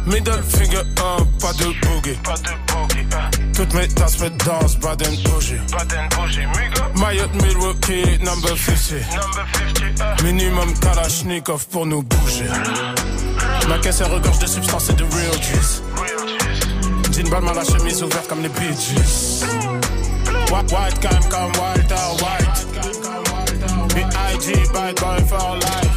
[0.06, 2.18] Middle finger up, pas de boogie.
[2.24, 5.62] Pas de Toutes mes tasses me dansent, Baden Bougie.
[6.95, 10.24] Mayotte Milwaukee, number 50.
[10.24, 12.49] Minimum Kalashnikov pour nous bouger.
[13.70, 15.82] Ma caisse elle regorge de substances et de real juice.
[17.12, 19.45] Jean Balmain, la chemise ouverte comme les Bee Gees.
[20.51, 22.68] White, white cam comme Walter White.
[23.95, 24.54] B.I.G.
[24.74, 25.92] bad boy for life.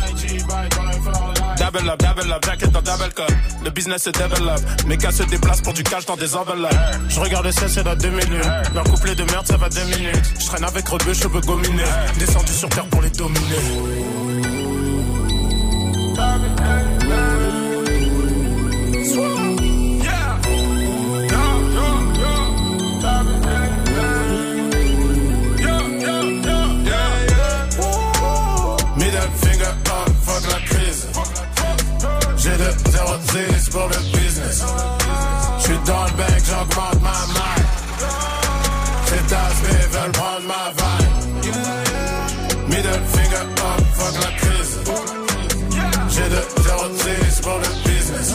[1.77, 3.31] Double up, double up, jacket dans double cup.
[3.63, 4.61] Le business se développe.
[4.87, 6.73] Mes gars se déplacent pour du cash dans des enveloppes.
[7.09, 8.49] Je regarde le ciel, c'est dans deux minutes.
[8.75, 10.33] Leur couplet de merde, ça va deux minutes.
[10.41, 11.83] Je traîne avec rebeu, cheveux gominés.
[12.19, 13.41] Descendu sur terre pour les dominer.
[28.97, 31.07] Middle finger up, fuck la crise.
[32.47, 33.13] J'ai de 0
[33.73, 34.63] pour le business.
[35.59, 37.57] J'suis dans le bec, j'augmente ma main.
[39.07, 41.15] Ces tasses veulent prendre ma vibe.
[42.69, 44.79] Middle finger up, fuck la crise.
[46.09, 46.85] J'ai de 0
[47.43, 48.35] pour le business.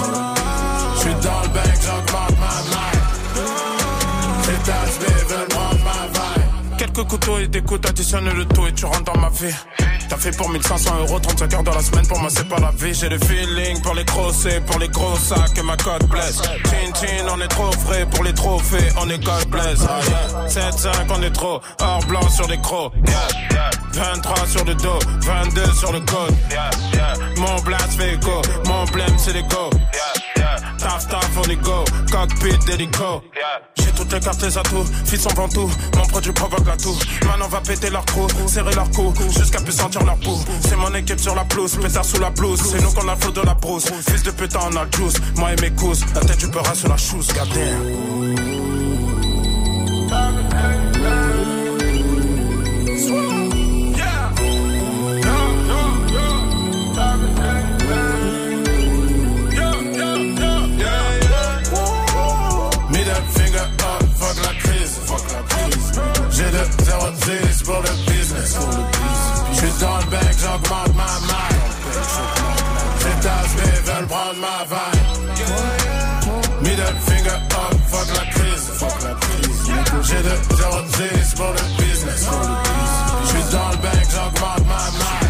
[0.97, 2.91] J'suis dans le bec, j'augmente ma main.
[4.43, 4.99] Ces tasses
[5.30, 6.78] veulent prendre ma vibe.
[6.78, 9.55] Quelques couteaux et des coups, additionne le tout et tu rentres dans ma vie.
[10.12, 12.72] T'as fait pour 1500 euros, 35 heures dans la semaine, pour moi c'est pas la
[12.72, 12.93] vie.
[12.93, 16.41] J'ai le feeling pour les grosses pour les gros sacs et ma cote blesse.
[16.66, 19.80] Chin chin, on est trop frais pour les trophées, on est God bless.
[19.88, 20.01] Ah,
[20.49, 20.70] yeah.
[20.70, 22.91] 7-5, on est trop or blanc sur les crocs.
[23.07, 23.14] Yeah,
[23.53, 23.70] yeah.
[23.93, 26.36] 23 sur le dos, 22 sur le code.
[27.38, 29.45] Mon blast fait go, mon blême c'est les.
[30.78, 33.22] Taf taf on go, cockpit d'hélico.
[33.78, 36.98] J'ai toutes les cartes les atouts, fils en tout, mon produit provoque la toux.
[37.26, 40.39] Maintenant on va péter leur trou, serrer leur cou, jusqu'à plus sentir leur peau.
[40.68, 42.62] C'est mon équipe sur la pelouse, pétard sous la blouse.
[42.62, 43.92] C'est nous qu'on a le flot de la brousse.
[44.10, 46.02] Fils de putain on a le juice, moi et mes cousses.
[46.16, 48.72] La tête du beurre sur la chousse, goddamn.
[66.32, 67.06] J'ai de 0
[67.66, 68.58] pour le business.
[69.54, 71.50] J'suis dans le bec, j'augmente ma main.
[73.00, 75.12] Ces tasses veulent prendre ma vibe.
[76.62, 78.72] Middle finger up, fuck la crise.
[80.04, 80.78] J'ai de 0
[81.36, 82.28] pour le business.
[83.26, 85.21] J'suis dans le bec, j'augmente ma main.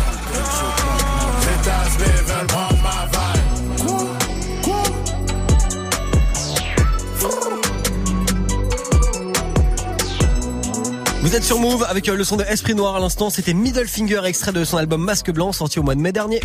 [11.32, 13.30] Vous êtes sur Move avec euh, le son de Esprit Noir à l'instant.
[13.30, 16.42] C'était Middle Finger, extrait de son album Masque Blanc, sorti au mois de mai dernier.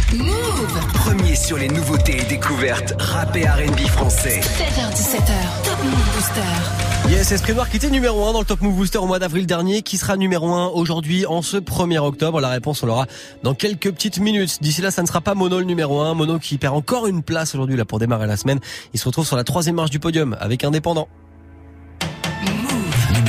[0.95, 4.39] Premier sur les nouveautés et découvertes rap et R&B français.
[4.39, 7.11] 7h17h, Top Move Booster.
[7.11, 9.45] Yes, Esprit Noir qui était numéro 1 dans le Top Move Booster au mois d'avril
[9.45, 12.41] dernier, qui sera numéro 1 aujourd'hui en ce 1er octobre.
[12.41, 13.07] La réponse, on l'aura
[13.43, 14.59] dans quelques petites minutes.
[14.63, 16.15] D'ici là, ça ne sera pas Mono le numéro 1.
[16.15, 18.61] Mono qui perd encore une place aujourd'hui là pour démarrer la semaine.
[18.95, 21.09] Il se retrouve sur la troisième marche du podium avec Indépendant.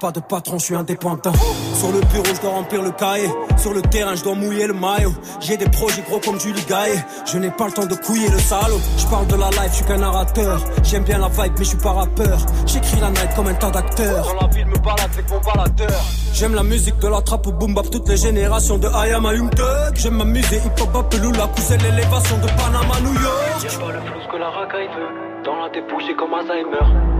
[0.00, 1.32] Pas de patron, je suis indépendant.
[1.74, 3.28] Sur le bureau, je dois remplir le cahier.
[3.58, 5.12] Sur le terrain, je dois mouiller le maillot.
[5.40, 7.04] J'ai des projets gros comme Julie Gaillet.
[7.26, 8.80] Je n'ai pas le temps de couiller le salaud.
[8.96, 10.58] Je parle de la life, je suis qu'un narrateur.
[10.84, 12.38] J'aime bien la vibe, mais je suis pas rappeur.
[12.64, 14.24] J'écris la night comme un tas d'acteurs.
[14.24, 16.00] Dans la ville, me balade avec mon baladeur.
[16.32, 19.26] J'aime la musique de la trappe au boom bap, toutes les générations de I am
[19.26, 19.96] a young thug.
[19.96, 23.64] J'aime m'amuser, hip hop, la cousse l'élévation de Panama, New York.
[23.64, 25.44] Y'a pas le flou que la racaille veut.
[25.44, 27.19] Dans la débouche, c'est comme Alzheimer.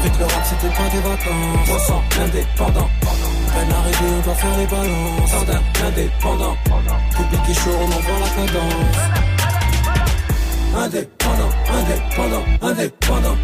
[0.00, 1.68] Compris que le rap, c'était pas des vacances.
[1.68, 2.88] On sent indépendant.
[3.52, 5.30] Peine arrivée, on doit faire les balances.
[5.30, 6.56] Jardin indépendant.
[7.16, 8.98] Public est chaud, on envoie la cadence.
[10.76, 13.36] Indépendant, indépendant, indépendant.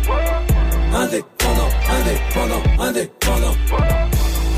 [0.95, 3.57] Indépendant, indépendant, indépendant.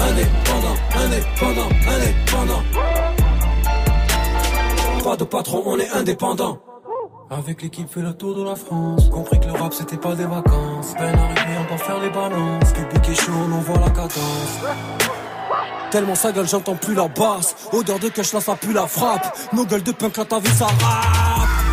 [0.00, 2.62] Indépendant, indépendant, indépendant.
[5.02, 6.67] Pas de patron, on est indépendant.
[7.30, 9.10] Avec l'équipe fait le tour de la France.
[9.10, 10.94] Compris que le rap c'était pas des vacances.
[10.96, 12.72] Peine arrivée on doit faire les balances.
[12.72, 14.58] Public est chaud on envoie la cadence.
[15.90, 17.54] Tellement sa gueule j'entends plus la basse.
[17.72, 19.36] Odeur de cash là ça pue la frappe.
[19.52, 21.27] Nos gueules de punk là ta vie ça rappe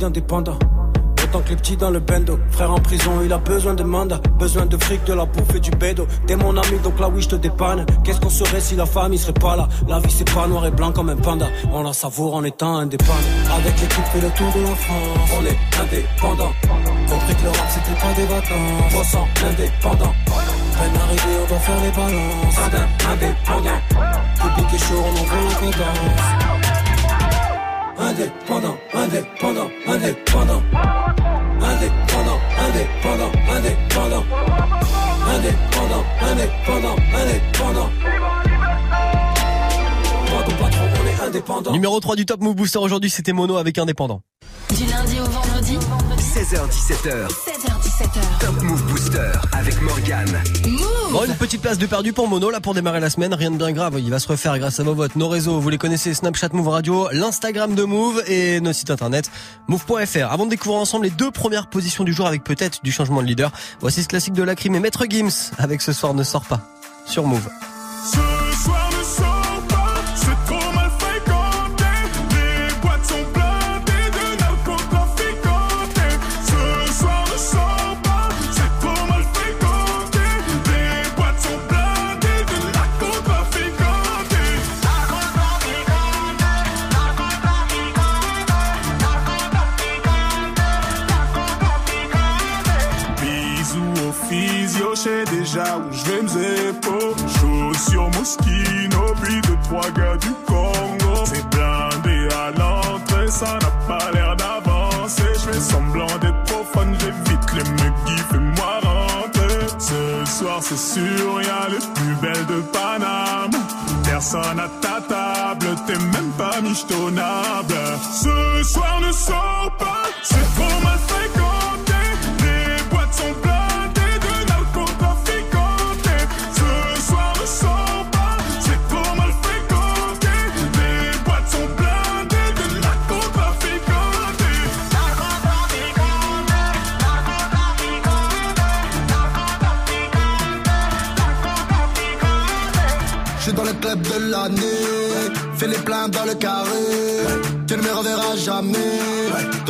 [0.00, 0.58] D'indépendants.
[1.22, 2.38] Autant que les petits dans le bendo.
[2.52, 4.18] Frère en prison, il a besoin de mandat.
[4.38, 6.06] Besoin de fric, de la bouffe et du bédo.
[6.26, 7.84] T'es mon ami, donc là oui, je te dépanne.
[8.02, 9.68] Qu'est-ce qu'on serait si la famille serait pas là?
[9.88, 11.48] La vie, c'est pas noir et blanc comme un panda.
[11.70, 13.12] On la savoure en étant indépendant.
[13.54, 15.30] Avec l'équipe, fait le tour de la France.
[15.38, 16.52] On est indépendant.
[17.06, 18.94] Compris que le rap, c'était pas des vacances.
[18.98, 20.14] On sent indépendant.
[20.24, 22.56] Peine arrivée, on doit faire les balances.
[22.56, 23.80] Indé- Indépendant.
[24.40, 26.59] Public est chaud, on en veut cadence.
[28.00, 30.62] Indépendant, indépendant, indépendant.
[31.60, 34.24] Indépendant, indépendant, indépendant.
[35.28, 37.90] Indépendant, indépendant, indépendant.
[40.26, 41.72] Pas de patron, on est indépendant.
[41.72, 44.22] Numéro 3 du Top Move Booster aujourd'hui, c'était Mono avec Indépendant.
[44.74, 45.76] Du lundi au vendredi,
[46.18, 48.38] 16h17h, 16h17h.
[48.40, 50.42] Top Move Booster avec Morgane.
[51.12, 53.56] Bon, une petite place de perdu pour Mono là pour démarrer la semaine, rien de
[53.56, 55.16] bien grave, il va se refaire grâce à vos votes.
[55.16, 59.28] Nos réseaux, vous les connaissez, Snapchat Move Radio, l'Instagram de Move et nos sites internet
[59.66, 60.30] move.fr.
[60.30, 63.26] Avant de découvrir ensemble les deux premières positions du jour avec peut-être du changement de
[63.26, 63.50] leader,
[63.80, 66.60] voici ce classique de la crime et Maître Gims avec ce soir ne sort pas
[67.06, 67.48] sur Move.
[114.32, 117.59] Personne à ta table, t'es même pas michetonnable.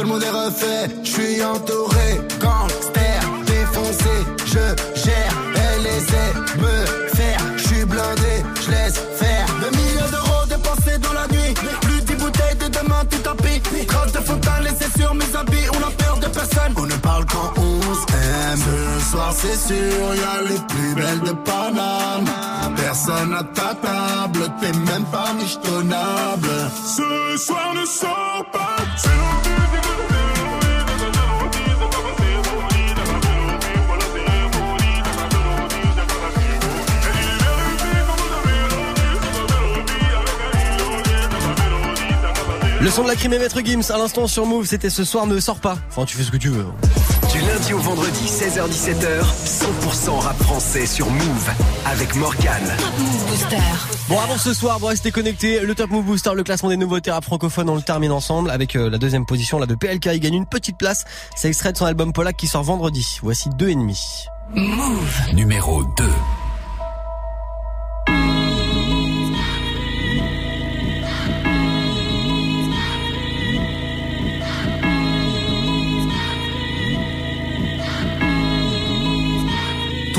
[0.01, 2.23] Tout le monde est refait, je suis entouré.
[2.41, 4.15] Gangster, défoncé,
[4.47, 5.35] je gère.
[5.55, 9.45] Elle essaie me faire, je suis blindé, je laisse faire.
[9.61, 11.53] Des milliers d'euros dépensés dans la nuit.
[11.83, 13.61] Plus dix bouteilles de demain, tout tapis.
[13.87, 15.69] Trace de fontaine laissée sur mes habits.
[15.75, 16.73] On a peur de personne.
[16.79, 18.61] On ne parle s'aime.
[19.01, 22.25] Ce soir, c'est sûr, y a les plus belles de Paname.
[22.75, 26.71] Personne à ta table, t'es même pas michetonnable.
[26.87, 29.11] Ce soir ne sort pas, c'est
[42.91, 45.25] Le son de la crime et Maître Gims à l'instant sur Move, c'était ce soir
[45.25, 45.79] ne sort pas.
[45.91, 46.67] Enfin, tu fais ce que tu veux.
[47.33, 51.51] Du lundi au vendredi, 16h17h, 100% rap français sur Move
[51.87, 52.69] avec Morgane.
[54.09, 55.61] Bon, avant ce soir, vous restez connectés.
[55.61, 58.75] Le Top Move Booster, le classement des nouveautés rap francophones, on le termine ensemble avec
[58.75, 60.07] euh, la deuxième position là de PLK.
[60.07, 61.05] Il gagne une petite place.
[61.37, 63.21] C'est extrait de son album Polak qui sort vendredi.
[63.23, 64.27] Voici deux et demi.
[64.53, 66.05] Move numéro 2.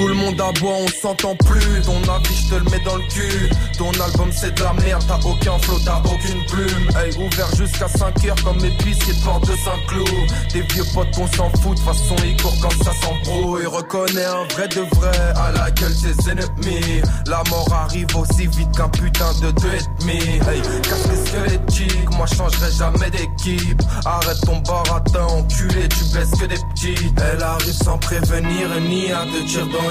[0.01, 1.79] Tout le monde aboie, on s'entend plus.
[1.83, 3.51] Ton avis, je te le mets dans le cul.
[3.77, 5.03] Ton album, c'est de la merde.
[5.07, 6.89] T'as aucun flow, t'as aucune plume.
[6.97, 10.07] Hey, ouvert jusqu'à 5 heures comme pistes de porte de Saint-Cloud.
[10.53, 11.77] Des vieux potes, on s'en fout.
[11.77, 13.67] De façon, ils courent quand ça s'embrouille.
[13.67, 17.01] Reconnais un vrai de vrai à la gueule des ennemis.
[17.27, 20.17] La mort arrive aussi vite qu'un putain de deux et demi.
[20.17, 22.09] Hey, casse les squelettiques.
[22.17, 23.83] Moi, changerai jamais d'équipe.
[24.05, 25.87] Arrête ton baratin, enculé.
[25.89, 27.21] Tu baisses que des petites.
[27.21, 29.90] Elle arrive sans prévenir ni à te tirer dans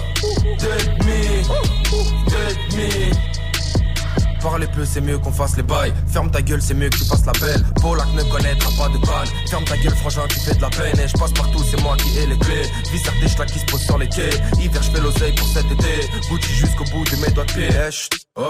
[4.41, 5.93] Parler peu, c'est mieux qu'on fasse les bails.
[6.07, 7.63] Ferme ta gueule, c'est mieux que tu fasses la belle.
[7.79, 9.27] Polak ne connaîtra pas de balle.
[9.49, 10.99] Ferme ta gueule, frangin, tu fais de la peine.
[10.99, 12.63] Et je passe partout, c'est moi qui ai les clés.
[12.91, 14.29] Vis des schlacs qui se posent sur les quais.
[14.59, 16.09] Hiver, je fais l'oseille pour cet été.
[16.29, 17.69] Gucci jusqu'au bout de mes doigts de pied.
[17.69, 18.21] Eh.
[18.37, 18.49] Oh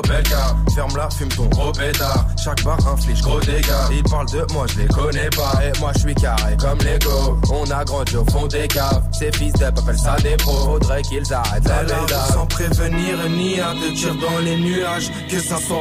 [0.75, 2.27] ferme la, fume ton gros pétard.
[2.43, 3.89] Chaque bar inflige gros dégâts.
[3.91, 5.53] Ils parlent de moi, je les connais pas.
[5.63, 7.39] Et moi, je suis carré comme Lego.
[7.51, 9.03] On a grandi au fond des caves.
[9.11, 10.65] Ces fils d'up appellent ça des pros.
[10.65, 12.25] Faudrait qu'ils arrêtent la.
[12.31, 15.09] Sans prévenir ni à de tir dans les nuages.
[15.27, 15.80] Que ça soit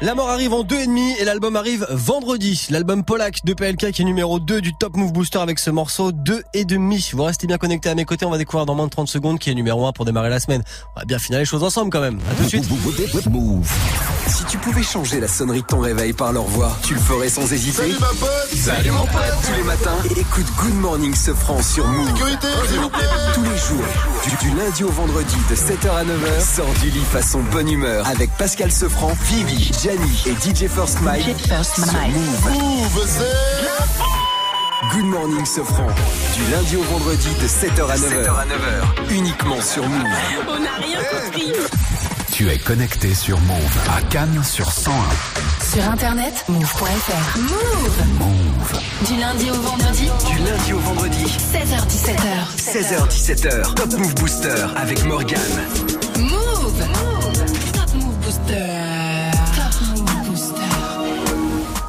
[0.00, 2.68] La mort arrive en deux et demi et l'album arrive vendredi.
[2.70, 6.12] L'album Polak de PLK qui est numéro 2 du Top Move Booster avec ce morceau
[6.12, 7.10] 2 et demi.
[7.12, 9.40] Vous restez bien connectés à mes côtés, on va découvrir dans moins de 30 secondes
[9.40, 10.62] qui est numéro 1 pour démarrer la semaine.
[10.94, 12.20] On va bien finir les choses ensemble quand même.
[12.30, 13.28] À tout de suite.
[13.28, 13.68] Move.
[14.28, 17.28] Si tu pouvais changer la sonnerie de ton réveil par leur voix, tu le ferais
[17.28, 17.82] sans hésiter.
[17.82, 22.06] Salut ma pote Salut mon pote Tous les matins, écoute Good Morning Sofran sur Move.
[22.06, 23.84] Sécurité, s'il vous plaît Tous les jours,
[24.28, 28.06] du, du lundi au vendredi de 7h à 9h, sors du lit façon bonne humeur
[28.06, 31.24] avec Pascal Sefranc, Vivi, Gianni et DJ First Mike
[31.62, 32.50] sur Move.
[32.52, 34.92] Move, c'est...
[34.92, 35.86] Good Morning Sofran,
[36.34, 39.10] du lundi au vendredi de 7h à 9h.
[39.10, 40.04] Uniquement sur Move.
[40.46, 41.52] On n'a rien compris.
[42.30, 44.92] Tu es connecté sur Move à Cannes sur 101.
[45.72, 47.38] Sur internet, move.fr.
[47.38, 48.02] Move.
[48.18, 48.80] Move.
[49.06, 52.56] Du lundi au vendredi, Du lundi au vendredi, 16h17h.
[52.58, 55.40] 16h17h, Top Move Booster avec Morgan.
[56.18, 57.17] Move.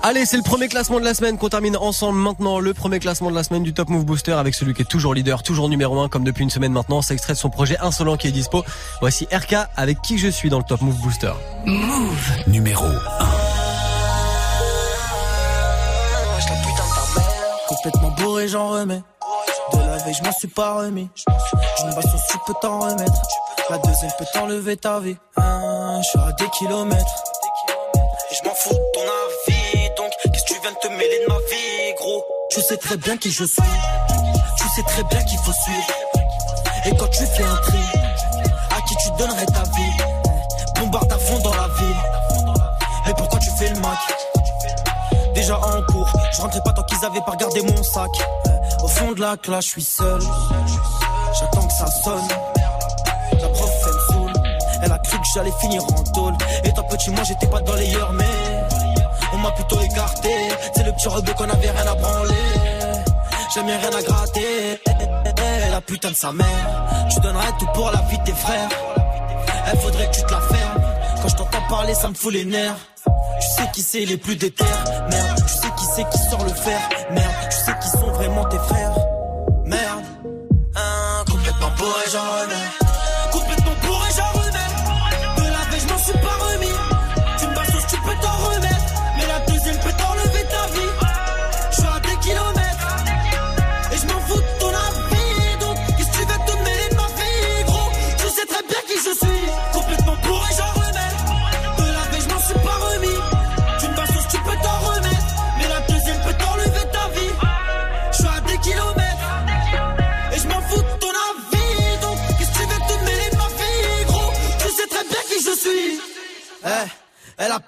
[0.02, 2.60] Allez, c'est le premier classement de la semaine qu'on termine ensemble maintenant.
[2.60, 5.14] Le premier classement de la semaine du Top Move Booster avec celui qui est toujours
[5.14, 7.02] leader, toujours numéro 1 comme depuis une semaine maintenant.
[7.02, 8.64] C'est extrait de son projet Insolent qui est dispo.
[9.02, 11.34] Voici RK avec qui je suis dans le Top Move Booster.
[11.66, 12.32] Move.
[12.48, 12.90] Numéro 1.
[17.68, 19.02] Complètement bourré, j'en remets.
[19.74, 21.10] De la veille, je m'en suis pas remis.
[21.84, 23.22] Une basse au peut t'en remettre.
[23.70, 25.18] La deuxième peut t'enlever ta vie.
[25.36, 27.24] Hein, je suis à des kilomètres.
[32.70, 33.64] Sais très bien qui je suis.
[34.58, 35.88] Tu sais très bien qu'il faut suivre.
[36.86, 37.80] Et quand tu fais un tri,
[38.70, 39.98] à qui tu donnerais ta vie?
[40.80, 41.96] Bombarde à fond dans la ville.
[43.08, 43.98] Et pourquoi tu fais le Mac?
[45.34, 46.14] déjà en cours.
[46.32, 48.10] Je rentrais pas tant qu'ils avaient pas regardé mon sac.
[48.84, 50.22] Au fond de la classe, je suis seul.
[51.40, 52.28] J'attends que ça sonne.
[53.42, 54.34] La prof, elle me saoule.
[54.84, 56.34] Elle a cru que j'allais finir en tôle.
[56.64, 58.26] Et toi, petit, moi, j'étais pas dans les heures, mais
[59.40, 60.30] m'a plutôt écarté.
[60.76, 62.34] C'est le petit rebeu qu'on avait rien à branler.
[63.54, 64.80] Jamais rien à gratter.
[65.72, 66.86] La putain de sa mère.
[67.12, 68.70] Tu donnerais tout pour la vie de tes frères.
[69.72, 70.82] Elle faudrait que tu te la fermes.
[71.22, 72.78] Quand je t'entends parler, ça me fout les nerfs.
[73.42, 74.66] Tu sais qui c'est les plus déter,
[75.10, 75.38] merde.
[75.38, 76.80] Tu sais qui c'est qui sort le fer,
[77.12, 77.34] merde.
[77.50, 78.96] Tu sais qui sont vraiment tes frères,
[79.66, 80.04] merde.
[80.76, 82.59] Hein, complètement bourré, j'en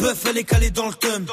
[0.02, 1.26] peuf, elle est calée dans le thème.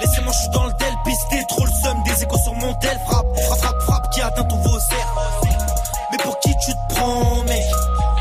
[0.00, 2.02] Laissez-moi, je suis dans le tel, pisté, trop le seum.
[2.04, 5.48] Des échos sur mon tel, frappe, frappe, frappe, frappe, qui atteint vos cercles.
[6.10, 7.64] Mais pour qui tu te prends, mec?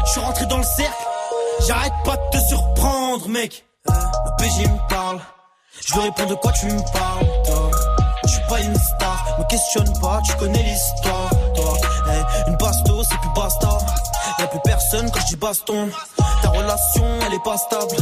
[0.05, 1.05] Je suis rentré dans le cercle.
[1.67, 3.65] J'arrête pas de te surprendre, mec.
[3.85, 5.19] Le PG me parle.
[5.85, 7.71] Je lui réponds de quoi tu me parles, toi?
[8.25, 11.77] Je suis pas une star, me questionne pas, tu connais l'histoire, toi.
[12.07, 13.69] Eh, une basto, c'est plus basta.
[14.43, 15.89] Y'a plus personne quand je baston.
[16.41, 17.95] Ta relation, elle est pas stable.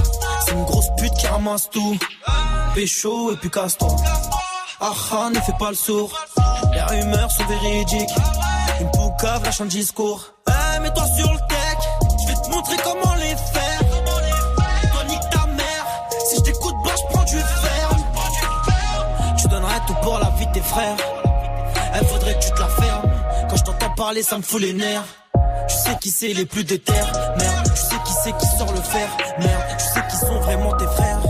[0.43, 1.99] C'est une grosse pute qui ramasse tout.
[2.73, 3.95] Pécho et puis casse-toi.
[4.79, 6.11] Aha, ne fais pas le sourd.
[6.73, 8.09] Les rumeurs sont véridiques.
[8.79, 10.33] Une boucave lâche un discours.
[10.47, 11.77] Eh mets-toi sur le tech.
[12.23, 13.79] Je vais te montrer comment les faire.
[14.93, 15.85] Toi, ta mère.
[16.27, 18.03] Si je t'écoute, bah, je prends du ferme.
[19.37, 20.97] Tu donnerais tout pour la vie de tes frères.
[21.93, 23.11] Elle faudrait que tu te la fermes.
[23.47, 25.05] Quand je t'entends parler, ça me fout les nerfs.
[25.72, 27.72] Tu sais qui c'est les plus déter, merde.
[27.74, 29.07] Tu sais qui c'est qui sort le fer,
[29.39, 29.63] merde.
[29.78, 31.22] Tu sais qui sont vraiment tes frères,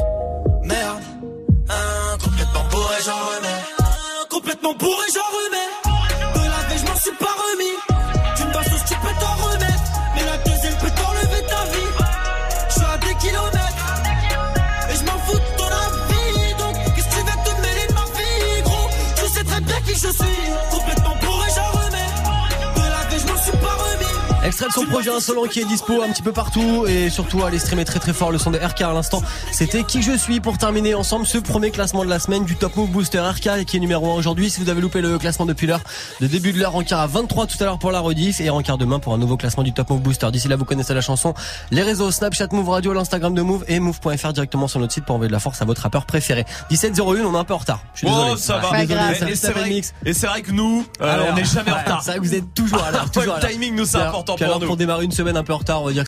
[24.62, 27.58] Extrait de son projet insolent qui est dispo un petit peu partout et surtout allez
[27.58, 29.24] streamer très très fort le son de RK à l'instant.
[29.52, 32.76] C'était qui je suis pour terminer ensemble ce premier classement de la semaine du Top
[32.76, 34.52] Move Booster RK qui est numéro 1 aujourd'hui.
[34.52, 35.80] Si vous avez loupé le classement depuis l'heure,
[36.20, 38.78] le début de l'heure, rencard à 23 tout à l'heure pour la rediff et rencard
[38.78, 40.30] demain pour un nouveau classement du Top Move Booster.
[40.32, 41.34] D'ici là, vous connaissez la chanson,
[41.72, 45.16] les réseaux Snapchat Move Radio, l'Instagram de Move et Move.fr directement sur notre site pour
[45.16, 46.46] envoyer de la force à votre rappeur préféré.
[46.70, 47.80] 17.01, on est un peu en retard.
[47.96, 48.40] Je suis Oh, désolé.
[48.42, 48.86] ça va.
[48.86, 49.94] Désolé, Et- ça c'est vrai, mix.
[50.06, 52.04] et c'est vrai que nous, euh, Alors, on n'est jamais en retard.
[52.04, 53.10] C'est vrai que vous êtes toujours à l'heure.
[53.10, 53.50] Toujours le à l'heure.
[53.50, 54.68] timing, nous, c'est important pour alors, nous.
[54.68, 56.00] Pour démarrer une semaine un peu en retard, on va dire